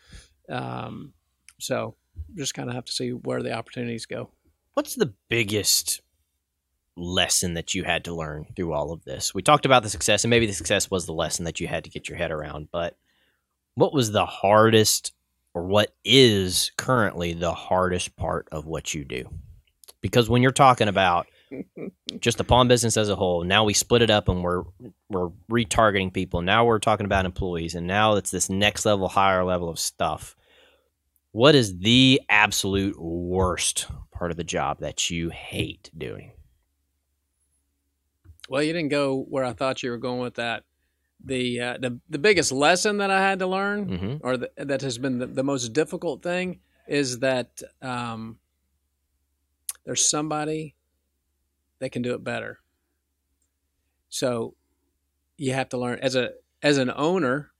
[0.48, 1.14] Um,
[1.58, 1.96] so,
[2.36, 4.30] just kind of have to see where the opportunities go.
[4.74, 6.00] What's the biggest
[6.96, 9.34] lesson that you had to learn through all of this?
[9.34, 11.84] We talked about the success, and maybe the success was the lesson that you had
[11.84, 12.68] to get your head around.
[12.70, 12.96] But
[13.74, 15.12] what was the hardest,
[15.54, 19.28] or what is currently the hardest part of what you do?
[20.00, 21.26] Because when you're talking about
[22.20, 24.64] just the pawn business as a whole, now we split it up and we're
[25.08, 26.42] we're retargeting people.
[26.42, 30.34] Now we're talking about employees, and now it's this next level, higher level of stuff.
[31.32, 36.32] What is the absolute worst part of the job that you hate doing?
[38.48, 40.64] Well, you didn't go where I thought you were going with that.
[41.24, 44.16] The uh, the the biggest lesson that I had to learn, Mm-hmm.
[44.26, 48.38] or the, that has been the, the most difficult thing, is that um,
[49.84, 50.74] there's somebody
[51.78, 52.58] that can do it better.
[54.08, 54.54] So
[55.36, 56.30] you have to learn as a
[56.62, 57.50] as an owner.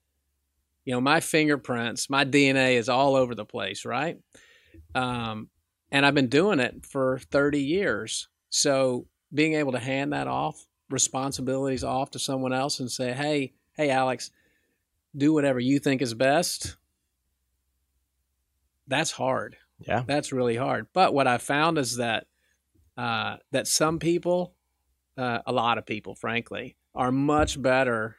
[0.84, 4.18] You know, my fingerprints, my DNA is all over the place, right?
[4.96, 5.48] Um,
[5.92, 8.28] and I've been doing it for 30 years.
[8.50, 13.52] So being able to hand that off, responsibilities off to someone else and say, hey,
[13.74, 14.30] hey, Alex,
[15.16, 16.76] do whatever you think is best.
[18.86, 19.56] That's hard.
[19.80, 20.04] Yeah.
[20.06, 20.86] That's really hard.
[20.92, 22.26] But what I found is that
[22.96, 24.54] uh, that some people,
[25.16, 28.16] uh, a lot of people, frankly, are much better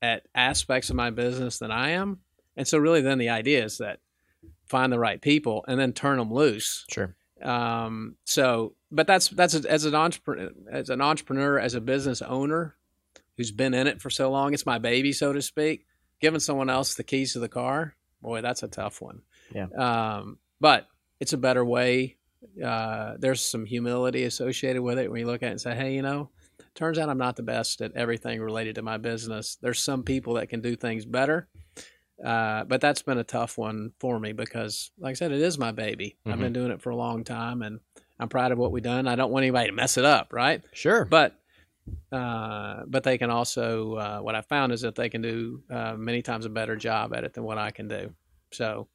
[0.00, 2.20] at aspects of my business than I am.
[2.56, 3.98] And so, really, then the idea is that
[4.66, 6.84] find the right people and then turn them loose.
[6.90, 7.14] Sure.
[7.42, 12.76] Um, so, but that's that's as an entrepreneur, as an entrepreneur, as a business owner
[13.36, 15.86] who's been in it for so long, it's my baby, so to speak.
[16.20, 19.22] Giving someone else the keys to the car, boy, that's a tough one.
[19.54, 19.68] Yeah.
[19.68, 20.86] Um, but
[21.18, 22.18] it's a better way.
[22.62, 25.94] Uh, there's some humility associated with it when you look at it and say, hey,
[25.94, 26.28] you know,
[26.74, 29.56] turns out I'm not the best at everything related to my business.
[29.62, 31.48] There's some people that can do things better.
[32.24, 35.58] Uh, but that's been a tough one for me because, like I said, it is
[35.58, 36.16] my baby.
[36.26, 37.80] I've been doing it for a long time, and
[38.18, 39.08] I'm proud of what we've done.
[39.08, 40.62] I don't want anybody to mess it up, right?
[40.72, 41.04] Sure.
[41.06, 41.34] But
[42.12, 45.94] uh, but they can also uh, what I found is that they can do uh,
[45.96, 48.12] many times a better job at it than what I can do.
[48.52, 48.88] So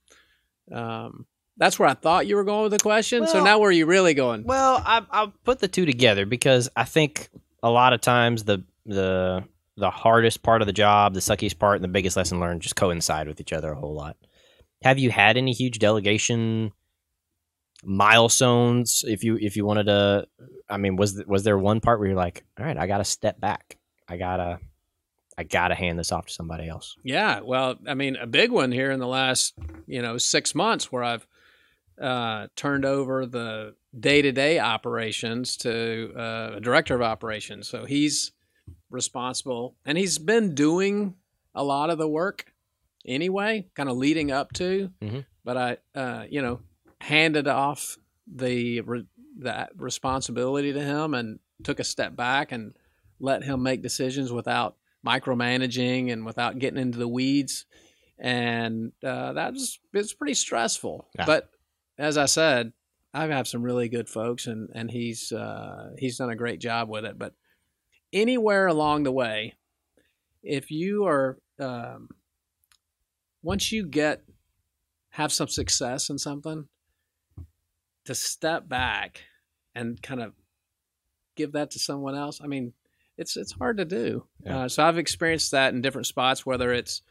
[0.72, 1.26] um,
[1.58, 3.26] that's where I thought you were going with the question.
[3.28, 4.44] so now where are you really going?
[4.44, 7.30] Well, I, I'll put the two together because I think
[7.64, 9.44] a lot of times the the
[9.78, 12.76] the hardest part of the job, the suckiest part, and the biggest lesson learned just
[12.76, 14.18] coincide with each other a whole lot.
[14.84, 16.72] Have you had any huge delegation
[17.84, 19.04] milestones?
[19.08, 20.28] If you if you wanted to,
[20.70, 23.06] I mean, was was there one part where you're like, all right, I got to
[23.06, 24.60] step back, I gotta
[25.38, 26.96] I gotta hand this off to somebody else.
[27.04, 29.54] Yeah, well, I mean, a big one here in the last,
[29.88, 31.28] you know, six months where I've
[32.02, 37.68] uh, turned over the day-to-day operations to uh, a director of operations.
[37.68, 38.32] So he's
[38.90, 41.16] responsible, and he's been doing
[41.54, 42.46] a lot of the work
[43.06, 44.92] anyway, kind of leading up to.
[45.02, 45.26] Mhm.
[45.44, 46.60] But I, uh, you know,
[47.02, 49.08] handed off the re-
[49.40, 52.74] that responsibility to him and took a step back and
[53.20, 57.66] let him make decisions without micromanaging and without getting into the weeds.
[58.18, 61.08] And uh, that was it's pretty stressful.
[61.18, 61.26] Yeah.
[61.26, 61.50] But
[61.98, 62.74] as I said,
[63.14, 66.90] I have some really good folks, and and he's uh, he's done a great job
[66.90, 67.18] with it.
[67.20, 67.34] But
[68.16, 69.54] anywhere along the way,
[70.42, 72.10] if you are um,
[73.44, 74.24] once you get
[75.10, 76.68] have some success in something,
[78.06, 79.24] to step back
[79.76, 80.34] and kind of
[81.36, 82.40] give that to someone else.
[82.44, 82.74] I mean,
[83.18, 84.26] it's it's hard to do.
[84.44, 84.64] Yeah.
[84.66, 86.46] Uh, so I've experienced that in different spots.
[86.46, 87.02] Whether it's,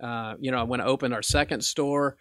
[0.00, 2.16] uh, you know, when I opened our second store,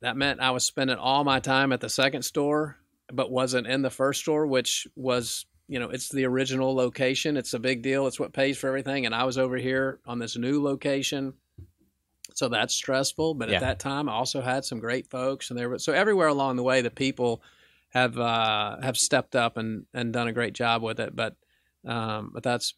[0.00, 2.76] that meant I was spending all my time at the second store,
[3.12, 7.36] but wasn't in the first store, which was you know, it's the original location.
[7.36, 8.06] It's a big deal.
[8.06, 9.04] It's what pays for everything.
[9.06, 11.34] And I was over here on this new location.
[12.34, 13.34] So that's stressful.
[13.34, 13.56] But Yeah.
[13.56, 16.56] at that time, I also had some great folks, and there were so everywhere along
[16.56, 17.42] the way, the people
[17.90, 21.16] have uh, have stepped up and, and done a great job with it.
[21.16, 21.36] But
[21.86, 22.74] um, but that's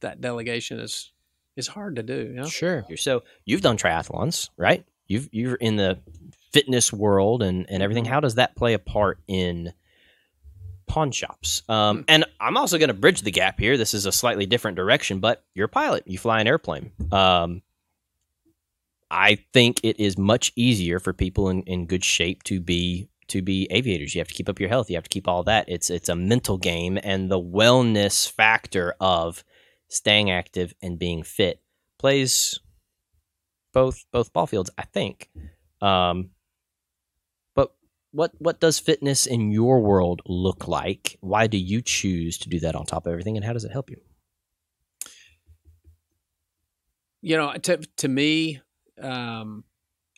[0.00, 1.12] that delegation is
[1.56, 2.14] is hard to do.
[2.16, 2.46] You know?
[2.46, 2.84] Sure.
[2.96, 4.84] So you've done triathlons, right?
[5.06, 5.98] You've you're in the
[6.52, 8.04] fitness world and and everything.
[8.06, 9.72] How does that play a part in
[10.92, 11.62] pawn shops?
[11.70, 13.78] Um, and I'm also going to bridge the gap here.
[13.78, 16.02] This is a slightly different direction, but you're a pilot.
[16.06, 16.92] You fly an airplane.
[17.10, 17.62] Um,
[19.10, 23.40] I think it is much easier for people in, in good shape to be to
[23.40, 24.14] be aviators.
[24.14, 24.90] You have to keep up your health.
[24.90, 25.64] You have to keep all that.
[25.66, 29.44] It's it's a mental game, and the wellness factor of
[29.88, 31.62] staying active and being fit
[31.98, 32.60] plays
[33.72, 34.70] both both ball fields.
[34.76, 35.30] I think.
[35.80, 36.30] Um,
[38.12, 41.18] what what does fitness in your world look like?
[41.20, 43.72] Why do you choose to do that on top of everything, and how does it
[43.72, 44.00] help you?
[47.22, 48.60] you know to, to me
[49.00, 49.64] um,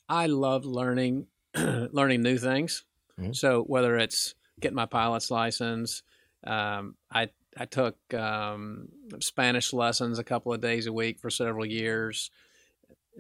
[0.09, 2.85] i love learning learning new things
[3.21, 3.37] Mhm.
[3.37, 6.03] so whether it's getting my pilot's license
[6.45, 8.89] um, i i took um,
[9.21, 12.31] spanish lessons a couple of days a week for several years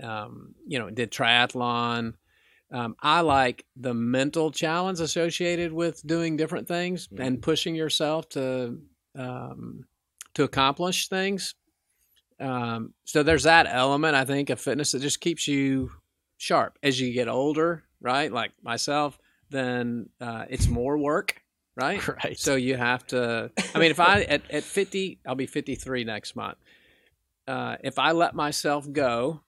[0.02, 2.14] um, you know did triathlon
[2.74, 7.26] um, i like the mental challenge associated with doing different things Mhm.
[7.26, 8.78] and pushing yourself to
[9.16, 9.84] um,
[10.34, 11.54] to accomplish things
[12.40, 15.92] um, so there's that element I think of fitness that just keeps you
[16.36, 18.30] sharp as you get older, right?
[18.30, 19.16] Like myself,
[19.50, 21.40] then uh, it's more work,
[21.76, 22.00] right?
[22.24, 22.36] Right.
[22.36, 23.52] So you have to.
[23.72, 26.58] I mean, if I at, at 50, I'll be 53 next month.
[27.46, 29.40] Uh, if I let myself go,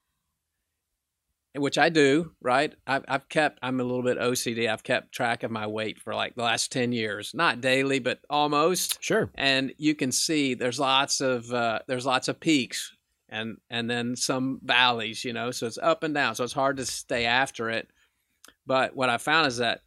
[1.57, 2.75] which I do, right?
[2.87, 3.59] I've, I've kept.
[3.63, 4.71] I'm a little bit OCD.
[4.71, 8.21] I've kept track of my weight for like the last 10 years, not daily, but
[8.29, 9.31] almost sure.
[9.35, 12.93] and you can see there's lots of uh, there's lots of peaks
[13.29, 16.77] and and then some valleys you know so it's up and down so it's hard
[16.77, 17.89] to stay after it
[18.67, 19.81] but what i found is that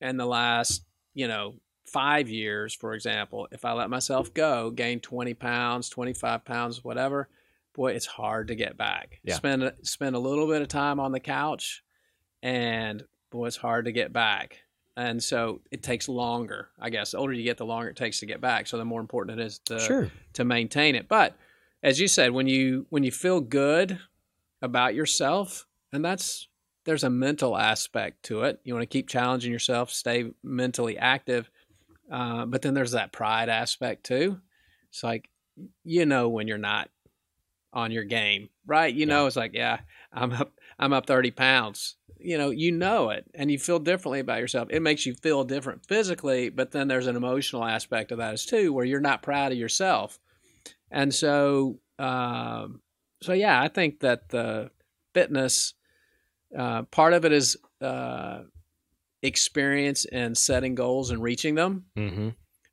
[0.00, 1.54] in the last you know
[1.86, 7.28] five years for example if i let myself go gain 20 pounds 25 pounds whatever
[7.76, 9.20] boy it's hard to get back.
[9.22, 9.34] Yeah.
[9.34, 11.82] spend a- spend a little bit of time on the couch
[12.42, 14.58] and boy it's hard to get back.
[14.98, 17.10] And so it takes longer i guess.
[17.12, 18.66] The older you get the longer it takes to get back.
[18.66, 20.10] So the more important it is to sure.
[20.34, 21.08] to maintain it.
[21.08, 21.36] But
[21.82, 23.98] as you said when you when you feel good
[24.62, 26.48] about yourself and that's
[26.84, 28.60] there's a mental aspect to it.
[28.64, 31.50] You want to keep challenging yourself stay mentally active
[32.10, 34.40] uh, but then there's that pride aspect too.
[34.90, 35.28] It's like
[35.84, 36.90] you know when you're not
[37.76, 38.92] on your game right?
[38.92, 39.14] You Yeah.
[39.14, 39.80] know it's like yeah
[40.12, 41.96] i'm up i'm up 30 pounds.
[42.18, 44.68] You know you know it and you feel differently about yourself.
[44.70, 48.46] It makes you feel different physically but then there's an emotional aspect of that as
[48.46, 50.18] too where you're not proud of yourself.
[50.90, 52.80] And so um,
[53.22, 54.70] so yeah i think that the
[55.14, 55.74] fitness
[56.56, 58.42] uh, part of it is uh,
[59.22, 61.84] experience and setting goals and reaching them.
[61.96, 62.28] Mm-hmm.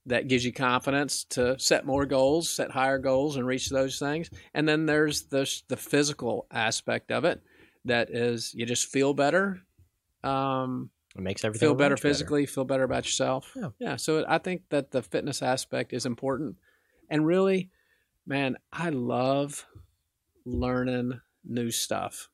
[0.05, 4.29] That gives you confidence to set more goals, set higher goals, and reach those things.
[4.53, 7.41] And then there's the the physical aspect of it
[7.85, 9.61] that is you just feel better,
[10.23, 13.55] um, It makes everything feel better physically, feel better about yourself.
[13.79, 13.95] Yeah.
[13.97, 16.57] So I think that the fitness aspect is important,
[17.09, 17.69] and really,
[18.25, 19.65] man, I love
[20.45, 22.29] learning new stuff.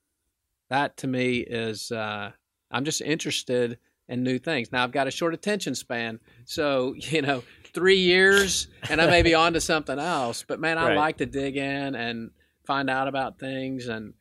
[0.70, 2.32] That to me is uh,
[2.72, 3.80] I'm just interested
[4.10, 4.72] in new things.
[4.72, 7.44] Now I've got a short attention span, so you know,
[7.74, 10.44] three years and I may be on to something else.
[10.48, 10.98] But man, I Right.
[10.98, 12.32] like to dig in and
[12.66, 14.14] find out about things, and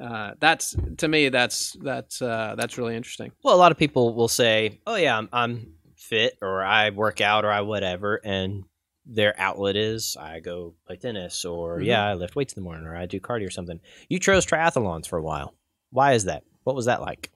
[0.00, 3.32] uh, that's to me that's that's uh, that's really interesting.
[3.42, 7.20] Well, a lot of people will say, "Oh yeah, I'm, I'm fit, or I work
[7.20, 8.64] out, or I whatever," and
[9.04, 11.86] their outlet is I go play tennis, or Mhm.
[11.86, 13.80] yeah, I lift weights in the morning, or I do cardio or something.
[14.08, 15.54] You chose triathlons for a while.
[15.90, 16.44] Why is that?
[16.64, 17.30] What was that like?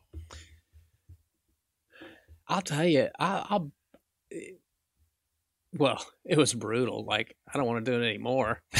[2.48, 3.72] I'll tell you, I, I'll.
[5.76, 7.04] Well, it was brutal.
[7.04, 8.62] Like I don't want to do it anymore.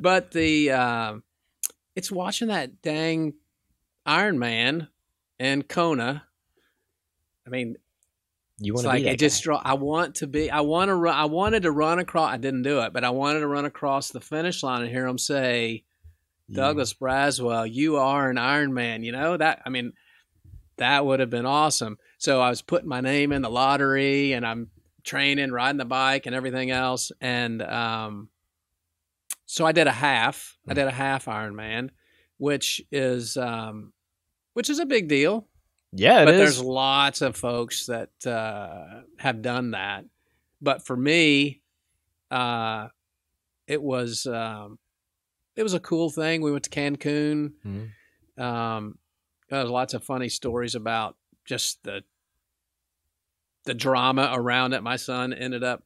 [0.00, 1.22] But the um,
[1.94, 3.34] it's watching that dang
[4.04, 4.88] Iron Man
[5.38, 6.24] and Kona.
[7.46, 7.76] I mean,
[8.58, 9.60] you want to like be it just draw.
[9.64, 10.50] I want to be.
[10.50, 11.14] I want to run.
[11.14, 12.32] I wanted to run across.
[12.32, 15.06] I didn't do it, but I wanted to run across the finish line and hear
[15.06, 15.84] him say,
[16.50, 19.02] Douglas Braswell, you are an Iron Man.
[19.02, 19.62] You know that.
[19.64, 19.92] I mean,
[20.78, 21.98] that would have been awesome.
[22.18, 24.70] So I was putting my name in the lottery, and I'm
[25.04, 27.12] training, riding the bike, and everything else.
[27.20, 28.28] And um,
[29.44, 30.56] so I did a half.
[30.68, 31.90] I did a half Ironman,
[32.38, 33.92] which is um,
[34.54, 35.46] which is a big deal.
[35.92, 36.40] Yeah, it but is.
[36.40, 40.04] there's lots of folks that uh, have done that.
[40.60, 41.62] but for me,
[42.30, 42.88] uh,
[43.66, 44.78] it was um,
[45.54, 46.40] it was a cool thing.
[46.42, 47.52] We went to Cancun.
[47.64, 48.42] Mhm.
[48.42, 48.98] Um,
[49.48, 51.16] there's lots of funny stories about
[51.46, 52.02] just the
[53.64, 54.82] the drama around it.
[54.82, 55.82] My son ended up.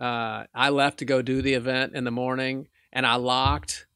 [0.00, 3.86] Uh, I left to go do the event in the morning, and I locked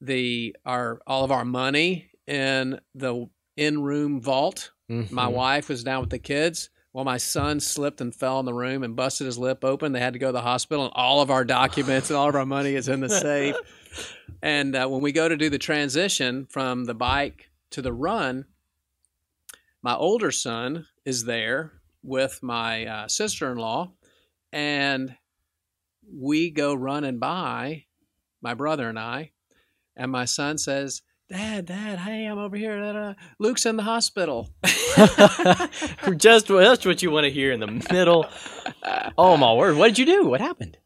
[0.00, 4.72] the our all of our money in the in room vault.
[4.88, 5.32] My Mhm.
[5.32, 6.70] wife was down with the kids.
[6.92, 9.92] Well, my son slipped and fell in the room and busted his lip open.
[9.92, 12.34] They had to go to the hospital, and all of our documents and all of
[12.34, 13.56] our money is in the safe.
[14.42, 18.44] And uh, when we go to do the transition from the bike to the run,
[19.86, 21.70] my older son is there
[22.02, 23.92] with my uh, sister in law,
[24.52, 25.14] and
[26.12, 27.84] we go running by,
[28.42, 29.30] my brother and I,
[29.94, 32.80] and my son says, Dad, Dad, hey, I'm over here.
[32.80, 33.14] Da, da.
[33.38, 34.50] Luke's in the hospital.
[36.16, 38.26] just that's what you want to hear in the middle.
[39.16, 39.76] Oh my word!
[39.76, 40.26] What did you do?
[40.26, 40.78] What happened?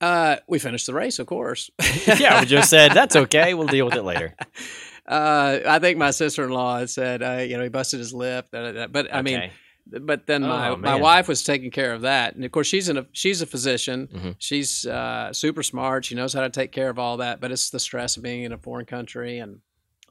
[0.00, 1.70] Uh, we finished the race, of course.
[2.18, 3.54] yeah, we just said that's okay.
[3.54, 4.34] We'll deal with it later.
[5.10, 8.48] Uh, I think my sister-in-law said, uh, you know, he busted his lip.
[8.52, 8.86] Da, da, da.
[8.86, 9.50] But I mean,
[9.86, 12.88] but then my, Oh, my wife was taking care of that, and of course she's
[12.88, 14.08] in a she's a physician.
[14.12, 14.34] Mhm.
[14.38, 16.04] She's uh, super smart.
[16.04, 17.40] She knows how to take care of all that.
[17.40, 19.58] But it's the stress of being in a foreign country and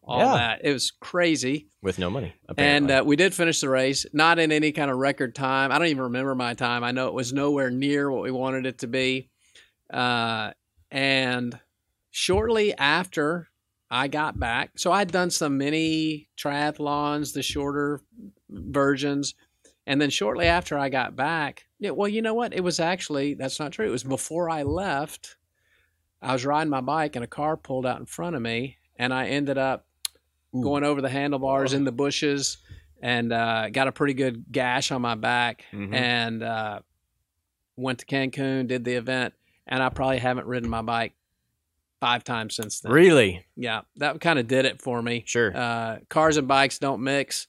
[0.04, 0.34] all Yeah.
[0.34, 0.62] that.
[0.66, 1.68] It was crazy.
[1.82, 2.34] with no money.
[2.58, 5.72] And uh, we did finish the race, not in any kind of record time.
[5.72, 6.84] I don't even remember my time.
[6.84, 9.30] I know it was nowhere near what we wanted it to be.
[9.90, 10.52] Uh,
[10.92, 11.58] and
[12.12, 13.48] shortly after
[13.92, 18.02] I got back, so I'd done some mini triathlons, the shorter
[18.50, 19.34] versions.
[19.88, 22.54] And then shortly after I got back, yeah, well, you know what?
[22.54, 23.88] It was actually, that's not true.
[23.88, 25.38] It was before I left.
[26.22, 29.12] I was riding my bike and a car pulled out in front of me, and
[29.14, 29.88] I ended up
[30.56, 30.62] Ooh.
[30.62, 32.58] going over the handlebars in the bushes
[33.02, 35.94] and uh, got a pretty good gash on my back Mhm.
[35.96, 36.80] and uh,
[37.78, 39.34] went to Cancun, did the event,
[39.66, 41.14] and I probably haven't ridden my bike
[42.00, 42.92] five times since then.
[42.92, 45.24] really, Yeah, that kind of did it for me.
[45.26, 45.56] sure.
[45.56, 47.48] Uh, cars and bikes don't mix,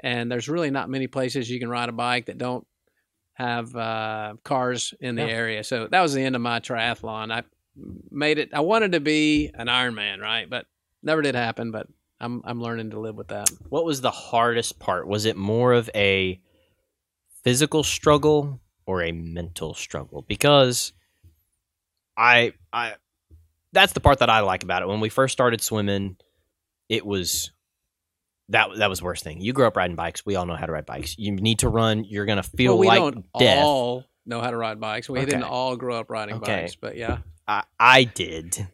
[0.00, 2.66] and there's really not many places you can ride a bike that don't
[3.34, 5.28] have uh, cars in the Yeah.
[5.28, 5.64] area.
[5.64, 7.32] So that was the end of my triathlon.
[7.32, 7.42] I
[8.10, 8.50] made it.
[8.52, 10.48] I wanted to be an Ironman, right?
[10.48, 10.66] But
[11.02, 11.70] never did happen.
[11.70, 11.86] But
[12.20, 13.48] I'm I'm learning to live with that.
[13.68, 15.06] what was the hardest part?
[15.06, 16.40] Was it more of a
[17.42, 20.22] physical struggle or a mental struggle?
[20.28, 20.92] Because
[22.16, 22.94] I I
[23.72, 24.88] that's the part that I like about it.
[24.88, 26.16] When we first started swimming,
[26.88, 27.52] it was
[28.48, 29.40] that that was the worst thing.
[29.40, 30.26] You grew up riding bikes.
[30.26, 31.16] We all know how to ride bikes.
[31.18, 32.04] You need to run.
[32.04, 33.64] You're gonna feel well, we like don't death.
[33.64, 35.08] all know how to ride bikes.
[35.08, 36.62] We didn't all grow up riding Okay.
[36.62, 38.66] bikes, but yeah, I, I did,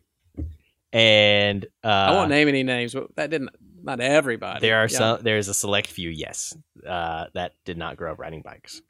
[0.92, 3.50] and uh, I won't name any names, but that didn't.
[3.82, 4.60] Not everybody.
[4.60, 4.96] There are Yeah.
[4.98, 5.22] some.
[5.22, 8.80] There is a select few, yes, uh, that did not grow up riding bikes.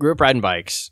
[0.00, 0.90] Grew up riding bikes.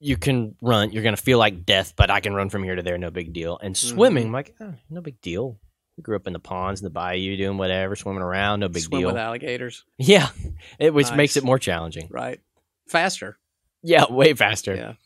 [0.00, 0.92] You can run.
[0.92, 3.32] You're gonna feel like death, but I can run from here to there, no big
[3.32, 3.58] deal.
[3.62, 3.94] And Mm-hmm.
[3.94, 5.58] swimming, I'm like, oh, no big deal.
[5.98, 8.82] We grew up in the ponds, in the bayou, doing whatever, swimming around, no big
[8.82, 9.08] swim deal.
[9.10, 10.28] with alligators, Yeah,
[10.78, 12.08] it which makes it more challenging.
[12.10, 12.40] right?
[12.88, 13.38] Faster.
[13.82, 14.96] Yeah, way faster.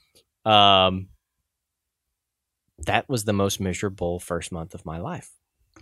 [0.47, 0.85] Yeah.
[0.87, 1.09] Um,
[2.87, 5.31] that was the most miserable first month of my life.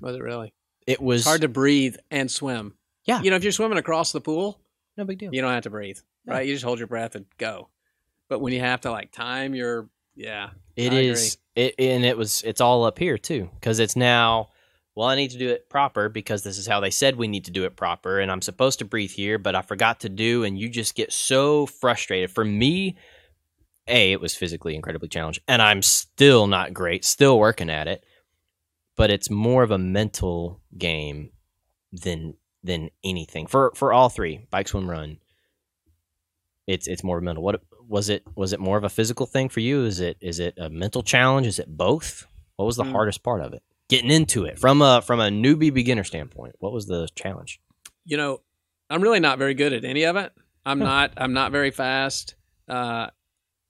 [0.00, 0.54] Was it really?
[0.86, 2.74] It was It's hard to breathe and swim.
[3.04, 3.20] Yeah.
[3.22, 4.60] You know, if you're swimming across the pool,
[4.96, 5.34] no big deal.
[5.34, 6.46] you don't have to breathe, right?
[6.46, 7.68] You just hold your breath and go.
[8.32, 12.16] But when you have to like time your, yeah, It I is it and it
[12.16, 14.48] was it's all up here too because it's now
[14.94, 17.44] well I need to do it proper because this is how they said we need
[17.44, 20.44] to do it proper and I'm supposed to breathe here but I forgot to do
[20.44, 22.30] and you just get so frustrated.
[22.30, 22.96] For me,
[23.86, 28.02] a it was physically incredibly challenging and I'm still not great, still working at it,
[28.96, 31.32] but it's more of a mental game
[31.92, 32.32] than
[32.64, 35.18] than anything for for all three bike swim run.
[36.66, 37.44] It's it's more of a mental.
[37.44, 37.60] What
[37.92, 38.24] was it?
[38.34, 39.84] Was it more of a physical thing for you?
[39.84, 41.46] Is it is it a mental challenge?
[41.46, 42.26] Is it both?
[42.56, 42.92] What was the Mm.
[42.92, 43.62] hardest part of it?
[43.88, 46.56] Getting into it from a from a newbie beginner standpoint.
[46.58, 47.60] What was the challenge?
[48.04, 48.40] you know,
[48.90, 50.32] I'm really not very good at any of it.
[50.66, 50.84] I'm Huh.
[50.86, 51.12] not.
[51.16, 52.34] I'm not very fast.
[52.68, 53.08] Uh,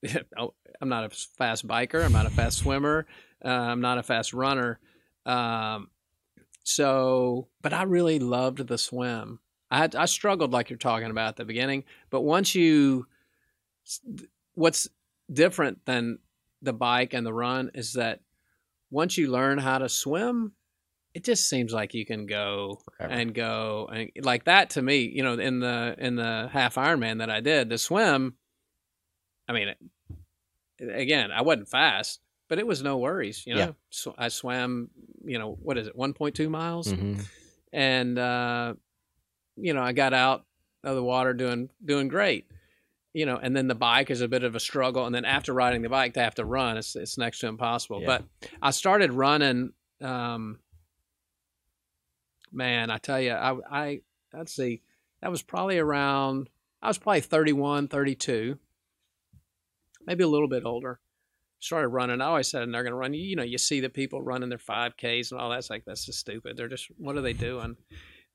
[0.37, 2.03] oh, I'm not a fast biker.
[2.03, 3.05] I'm not a fast swimmer.
[3.45, 4.79] Uh, I'm not a fast runner.
[5.25, 5.89] Um,
[6.63, 9.39] so, but I really loved the swim.
[9.69, 13.07] I had, I struggled like you're talking about at the beginning, but once you,
[14.55, 14.87] what's
[15.31, 16.19] different than
[16.61, 18.19] the bike and the run is that
[18.91, 20.53] once you learn how to swim,
[21.13, 23.13] it just seems like you can go Forever.
[23.13, 25.11] and go and like that to me.
[25.13, 28.35] You know, in the in the half Ironman that I did, the swim.
[29.47, 29.77] I mean, it,
[30.89, 33.43] again, I wasn't fast, but it was no worries.
[33.45, 33.71] You know, Yeah.
[33.89, 34.89] so I swam.
[35.25, 36.87] You know, what is it, one point two miles?
[36.91, 37.25] Mhm.
[37.71, 38.73] and uh,
[39.55, 40.45] you know I got out
[40.83, 42.47] of the water doing doing great.
[43.13, 45.53] You know, and then the bike is a bit of a struggle, and then after
[45.53, 48.01] riding the bike, they have to run, it's it's next to impossible.
[48.01, 48.07] Yeah.
[48.07, 48.23] But
[48.61, 49.73] I started running.
[50.01, 50.59] Um,
[52.51, 54.01] man, I tell you, I I
[54.33, 54.81] let's see,
[55.21, 56.49] that was probably around.
[56.81, 58.57] I was probably 31, 32,
[60.05, 60.99] maybe a little bit older.
[61.59, 62.19] Started running.
[62.19, 63.13] I always said they're going to run.
[63.13, 66.05] You, you know, you see the people running their 5Ks and all that's like, that's
[66.05, 66.57] just stupid.
[66.57, 67.77] They're just, what are they doing?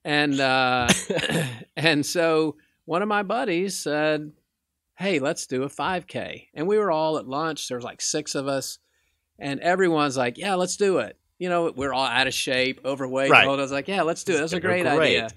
[0.03, 0.89] And, uh,
[1.77, 2.57] and so
[2.87, 4.33] one of my buddies said,
[4.99, 6.49] Hey, let's do a 5K.
[6.55, 7.69] And we were all at lunch.
[7.69, 8.79] There was like six of us.
[9.39, 11.17] And everyone's like, Yeah, let's do it.
[11.39, 13.31] You know, we're all out of shape, overweight.
[13.31, 13.47] Right.
[13.47, 14.39] I was like, Yeah, let's do it.
[14.39, 15.29] That's a They're great, idea.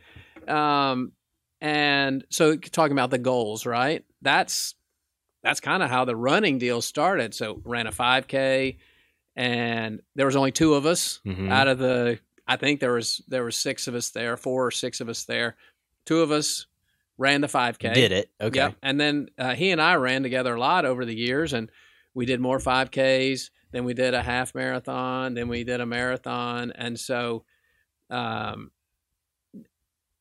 [0.47, 1.11] Um,
[1.59, 4.03] and so talking about the goals, right?
[4.23, 4.73] That's
[5.43, 7.33] that's kind of how the running deal started.
[7.35, 8.77] So ran a 5K,
[9.35, 11.51] and there was only two of us Mhm.
[11.51, 12.19] out of the.
[12.47, 15.25] I think there was there was six of us there, four or six of us
[15.25, 15.55] there.
[16.05, 16.65] Two of us
[17.21, 17.93] ran the 5K.
[17.93, 18.31] Did it?
[18.41, 18.57] Okay.
[18.57, 18.75] Yep.
[18.81, 21.69] And then uh, he and I ran together a lot over the years, and
[22.15, 23.51] we did more 5Ks.
[23.71, 25.35] Then we did a half marathon.
[25.35, 27.45] Then we did a marathon, and so
[28.09, 28.71] um,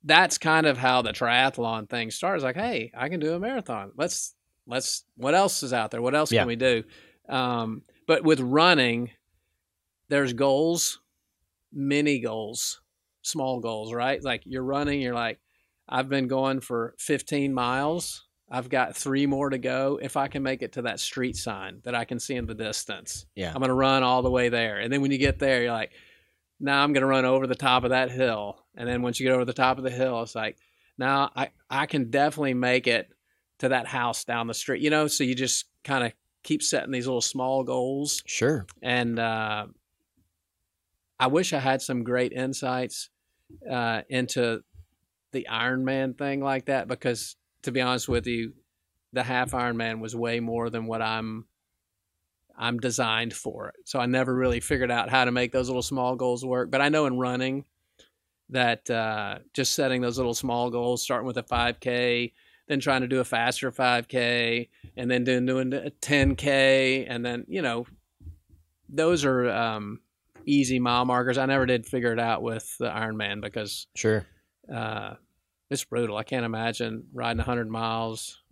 [0.05, 2.45] that's kind of how the triathlon thing starts.
[2.45, 3.93] Like, hey, I can do a marathon.
[3.97, 4.35] Let's
[4.67, 5.05] let's.
[5.17, 6.03] What else is out there?
[6.03, 6.43] What else Yeah.
[6.43, 6.85] can we do?
[7.29, 9.11] Um, but with running,
[10.09, 11.01] there's goals,
[11.73, 12.81] mini goals,
[13.23, 14.23] small goals, right?
[14.23, 15.39] Like you're running, you're like,
[15.91, 18.27] I've been going for 15 miles.
[18.51, 19.99] I've got three more to go.
[20.01, 22.55] If I can make it to that street sign that I can see in the
[22.55, 23.49] distance, Yeah.
[23.51, 24.79] I'm going to run all the way there.
[24.79, 25.93] And then when you get there, you're like,
[26.59, 28.65] now I'm going to run over the top of that hill.
[28.77, 30.57] And then once you get over the top of the hill, it's like,
[30.99, 33.09] now I, I can definitely make it
[33.61, 35.07] to that house down the street, you know?
[35.07, 36.13] So you just kind of
[36.43, 38.67] keep setting these little small goals Sure.
[38.83, 39.67] and uh,
[41.19, 43.11] I wish I had some great insights
[43.71, 44.63] uh, into
[45.33, 48.53] the Iron Man thing like that because, to be honest with you,
[49.13, 51.47] the half Iron Man was way more than what I'm
[52.57, 53.77] I'm designed for it.
[53.85, 56.71] So I never really figured out how to make those little small goals work.
[56.71, 57.65] But I know in running
[58.51, 62.33] that uh, just setting those little small goals, starting with a 5K,
[62.69, 67.45] then trying to do a faster 5K, and then doing doing a 10K, and then
[67.49, 67.87] you know
[68.89, 70.01] those are um,
[70.45, 71.39] easy mile markers.
[71.39, 74.27] I never did figure it out with the Ironman because Sure.
[74.73, 75.15] Uh,
[75.71, 76.17] it's brutal.
[76.17, 78.43] I can't imagine riding 100 miles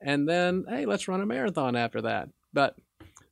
[0.00, 2.28] and then, hey, let's run a marathon after that.
[2.52, 2.76] But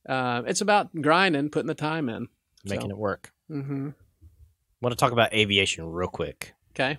[0.08, 2.28] uh, it's about grinding, putting the time in.
[2.64, 3.32] Making So- it work.
[3.50, 3.90] Mm-hmm.
[4.80, 6.54] want to talk about aviation real quick.
[6.72, 6.98] Okay.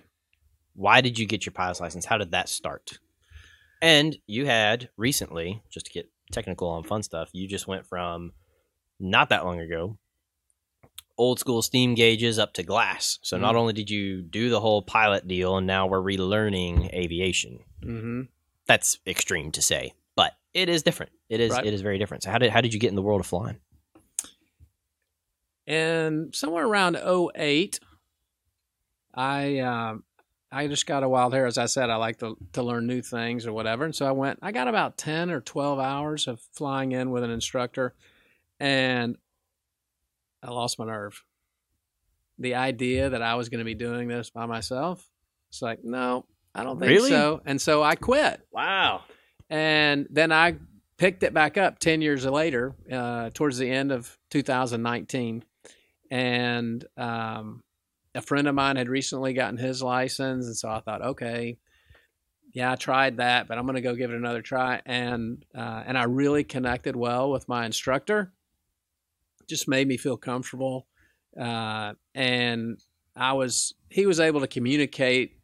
[0.74, 2.04] Why did you get your pilot's license?
[2.04, 2.98] How did that start?
[3.82, 8.32] And you had recently, just to get technical on fun stuff, you just went from
[9.00, 9.98] not that long ago,
[11.18, 13.18] old school steam gauges up to glass.
[13.22, 13.58] So not Mhm.
[13.58, 17.60] only did you do the whole pilot deal, and now we're relearning aviation.
[17.82, 18.22] Mm-hmm.
[18.66, 21.12] That's extreme to say, but it is different.
[21.28, 21.64] It is Right.
[21.66, 22.22] it is very different.
[22.24, 23.58] So how did how did you get in the world of flying?
[25.66, 27.80] And somewhere around 08,
[29.14, 30.04] I um,
[30.52, 31.46] I just got a wild hair.
[31.46, 33.84] As I said, I like to, to learn new things or whatever.
[33.84, 37.24] And so I went, I got about 10 or 12 hours of flying in with
[37.24, 37.94] an instructor,
[38.60, 39.16] and
[40.42, 41.22] I lost my nerve.
[42.38, 45.06] The idea that I was going to be doing this by myself,
[45.48, 47.10] it's like, no, I don't think Really?
[47.10, 47.40] so.
[47.44, 48.40] And so I quit.
[48.52, 49.02] Wow.
[49.48, 50.56] And then I
[50.98, 55.44] picked it back up 10 years later, uh, towards the end of 2019.
[56.10, 57.62] And um,
[58.14, 60.46] a friend of mine had recently gotten his license.
[60.46, 61.58] And so I thought, okay,
[62.52, 64.80] yeah, I tried that, but I'm going to go give it another try.
[64.86, 68.32] And, uh, and I really connected well with my instructor.
[69.48, 70.86] Just made me feel comfortable.
[71.38, 72.78] Uh, and
[73.14, 75.38] I was, he was able to communicate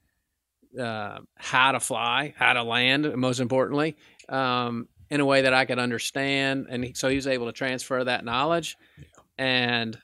[0.80, 3.96] uh, how to fly, how to land, and most importantly,
[4.28, 6.66] um, in a way that I could understand.
[6.70, 8.76] And he, so he was able to transfer that knowledge.
[9.36, 9.98] And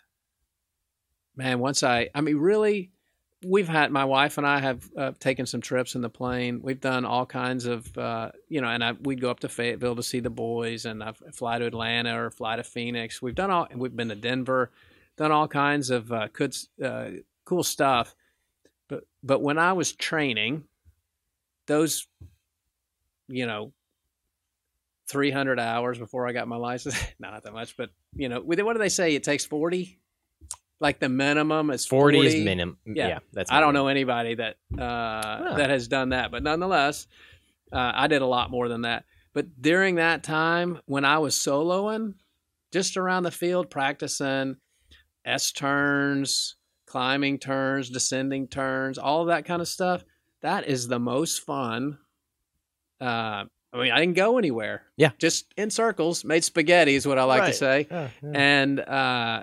[1.36, 2.90] man, once I, I mean, really,
[3.44, 6.60] we've had my wife and I have uh, taken some trips in the plane.
[6.62, 9.96] We've done all kinds of, uh, you know, and I, we'd go up to Fayetteville
[9.96, 13.22] to see the boys, and I fly to Atlanta or fly to Phoenix.
[13.22, 14.70] We've done all, we've been to Denver,
[15.16, 17.10] done all kinds of uh, good, uh,
[17.44, 18.14] cool stuff.
[18.88, 20.64] But but when I was training,
[21.66, 22.08] those,
[23.28, 23.72] you know,
[25.08, 28.56] three hundred hours before I got my license, not that much, but you know, what
[28.56, 29.14] do they say?
[29.14, 29.98] It takes forty.
[30.80, 32.78] Like the minimum is 40, 40, is minimum.
[32.86, 33.18] Yeah, Yeah.
[33.32, 37.06] that's I don't know anybody that uh, that has done that, but nonetheless,
[37.72, 39.04] uh, I did a lot more than that.
[39.34, 42.14] But during that time, when I was soloing,
[42.72, 44.56] just around the field practicing
[45.24, 46.56] S turns,
[46.86, 50.04] climbing turns, descending turns, all that kind of stuff,
[50.42, 51.98] that is the most fun.
[53.00, 54.84] Uh, I mean, I didn't go anywhere.
[54.96, 55.10] Yeah.
[55.18, 57.86] just in circles, made spaghetti is what I like to say.
[57.90, 58.30] Yeah, yeah.
[58.34, 59.42] And uh,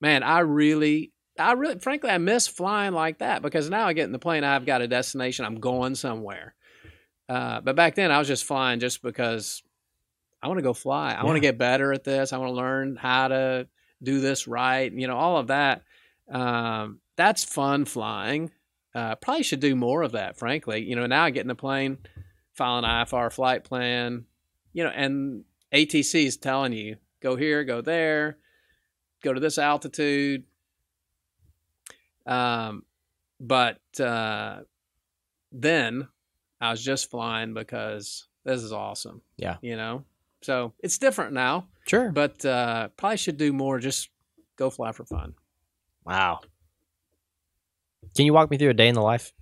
[0.00, 4.04] man, I really, I really, frankly, I miss flying like that because now I get
[4.04, 6.54] in the plane, I've got a destination, I'm going somewhere.
[7.28, 9.62] Uh, but back then, I was just flying just because
[10.42, 11.12] I want to go fly.
[11.12, 12.32] I want to get better at this.
[12.32, 13.68] I want to learn how to
[14.02, 14.90] do this right.
[14.92, 15.82] You know, all of that.
[16.30, 18.50] Um, that's fun flying.
[18.94, 20.82] Uh, probably should do more of that, frankly.
[20.82, 21.98] You know, now I get in the plane,
[22.54, 24.24] file an IFR flight plan,
[24.72, 28.38] you know, and ATC is telling you go here, go there,
[29.22, 30.44] go to this altitude.
[32.26, 32.84] Um,
[33.40, 34.60] but uh,
[35.52, 36.08] then
[36.60, 39.22] I was just flying because this is awesome.
[39.36, 39.56] Yeah.
[39.62, 40.04] You know,
[40.42, 42.10] so it's different now, sure.
[42.12, 43.78] but uh, probably should do more.
[43.78, 44.10] Just
[44.56, 45.34] go fly for fun.
[46.04, 46.40] Wow.
[48.16, 49.32] Can you walk me through a day in the life?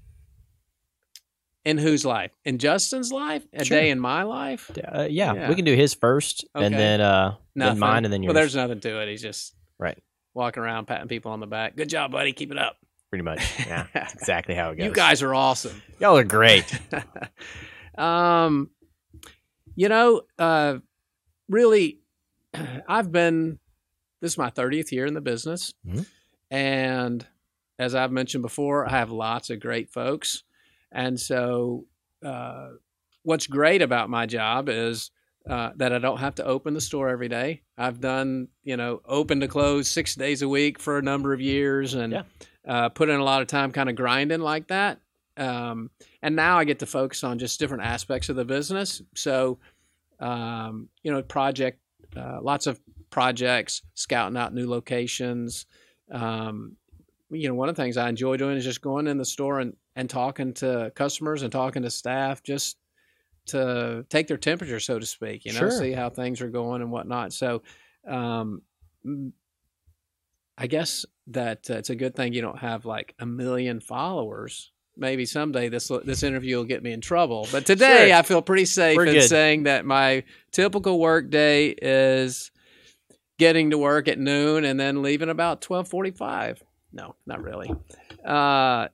[1.65, 2.31] In whose life?
[2.45, 3.47] In Justin's life?
[3.53, 3.79] A Sure.
[3.79, 4.71] day in my life?
[4.71, 5.49] Uh, yeah, Yeah.
[5.49, 8.33] we can do his first, and then uh, then mine, and then yours.
[8.33, 9.09] Well, there's nothing to it.
[9.09, 9.99] He's just Right.
[10.35, 11.77] walking around patting people on the back.
[11.77, 12.33] Good job, buddy.
[12.33, 12.77] Keep it up.
[13.11, 13.41] Pretty much.
[13.61, 14.87] Yeah, that's exactly how it goes.
[14.87, 15.81] You guys are awesome.
[16.01, 16.79] y'all are great.
[17.99, 18.71] um,
[19.77, 20.79] you know, uh,
[21.49, 22.01] really,
[22.89, 23.59] I've been.
[24.21, 26.05] This is my thirtieth year in the business, Mhm.
[26.51, 27.27] and
[27.79, 30.43] as I've mentioned before, I have lots of great folks,
[30.91, 31.87] and so
[32.25, 32.71] uh,
[33.23, 35.11] what's great about my job is.
[35.49, 37.63] Uh, that I don't have to open the store every day.
[37.79, 41.41] I've done, you know, open to close six days a week for a number of
[41.41, 42.23] years, and Yeah.
[42.67, 45.01] uh, put in a lot of time, kind of grinding like that.
[45.39, 45.91] Um,
[46.21, 49.01] and now I get to focus on just different aspects of the business.
[49.15, 49.59] So,
[50.21, 51.81] um, you know, project,
[52.15, 52.79] uh, lots of
[53.09, 55.65] projects, scouting out new locations.
[56.11, 56.77] Um,
[57.31, 59.61] you know, one of the things I enjoy doing is just going in the store
[59.61, 62.77] and, and talking to customers and talking to staff just
[63.49, 65.71] to take their temperature, so to speak, you know, Sure.
[65.71, 67.33] see how things are going and whatnot.
[67.33, 67.63] So,
[68.07, 68.63] um,
[70.57, 74.73] I guess that uh, it's a good thing you don't have like a million followers.
[74.97, 77.47] Maybe someday this this interview will get me in trouble.
[77.53, 78.17] But today Sure.
[78.19, 79.29] I feel pretty safe We're in good.
[79.29, 82.51] saying that my typical work day is
[83.39, 86.61] getting to work at noon and then leaving about twelve forty five.
[86.93, 87.71] No, not really.
[88.25, 88.89] Uh,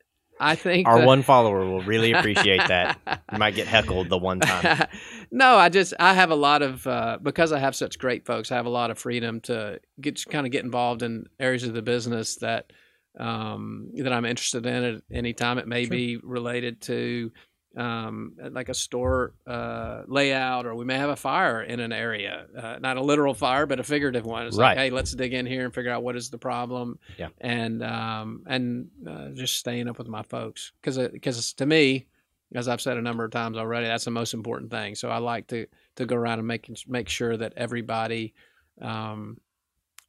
[0.47, 2.99] I think Our that- one follower will really appreciate that.
[3.33, 4.87] You might get heckled the one time.
[5.31, 8.53] no, I just I have a lot of uh, because I have such great folks.
[8.53, 11.73] I have a lot of freedom to get kind of get involved in areas of
[11.75, 12.73] the business that
[13.19, 15.59] um, that I'm interested in at any time.
[15.59, 15.91] It may Sure.
[15.91, 17.31] be related to
[17.77, 22.47] um, like a store uh, layout, or we may have a fire in an area,
[22.57, 24.47] uh, not a literal fire, but a figurative one.
[24.47, 24.71] It's Right.
[24.77, 27.29] like, hey, let's dig in here and figure out what is the problem, Yeah.
[27.41, 32.07] and um, and uh, just staying up with my folks because because to me,
[32.55, 34.95] as I've said a number of times already, that's the most important thing.
[34.95, 35.67] So I like to
[35.97, 38.35] to go around and make make sure that everybody
[38.81, 39.39] um,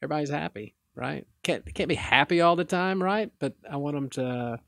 [0.01, 1.25] everybody's happy, right?
[1.43, 3.31] Can't can't be happy all the time, right?
[3.39, 4.59] But I want them to,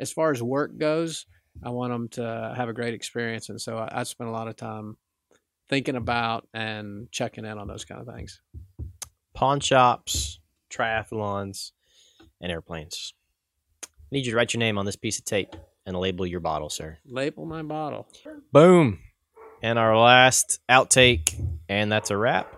[0.00, 1.26] as far as work goes,
[1.62, 4.48] I want them to have a great experience, and so I, I spend a lot
[4.48, 4.96] of time
[5.68, 8.40] thinking about and checking in on those kind of things.
[9.34, 10.40] Pawn shops,
[10.70, 11.72] triathlons,
[12.40, 13.14] and airplanes.
[13.84, 15.54] I need you to write your name on this piece of tape
[15.84, 16.98] and label your bottle, sir.
[17.06, 18.08] Label my bottle.
[18.52, 19.00] Boom.
[19.62, 21.34] And our last outtake,
[21.68, 22.54] and that's a wrap.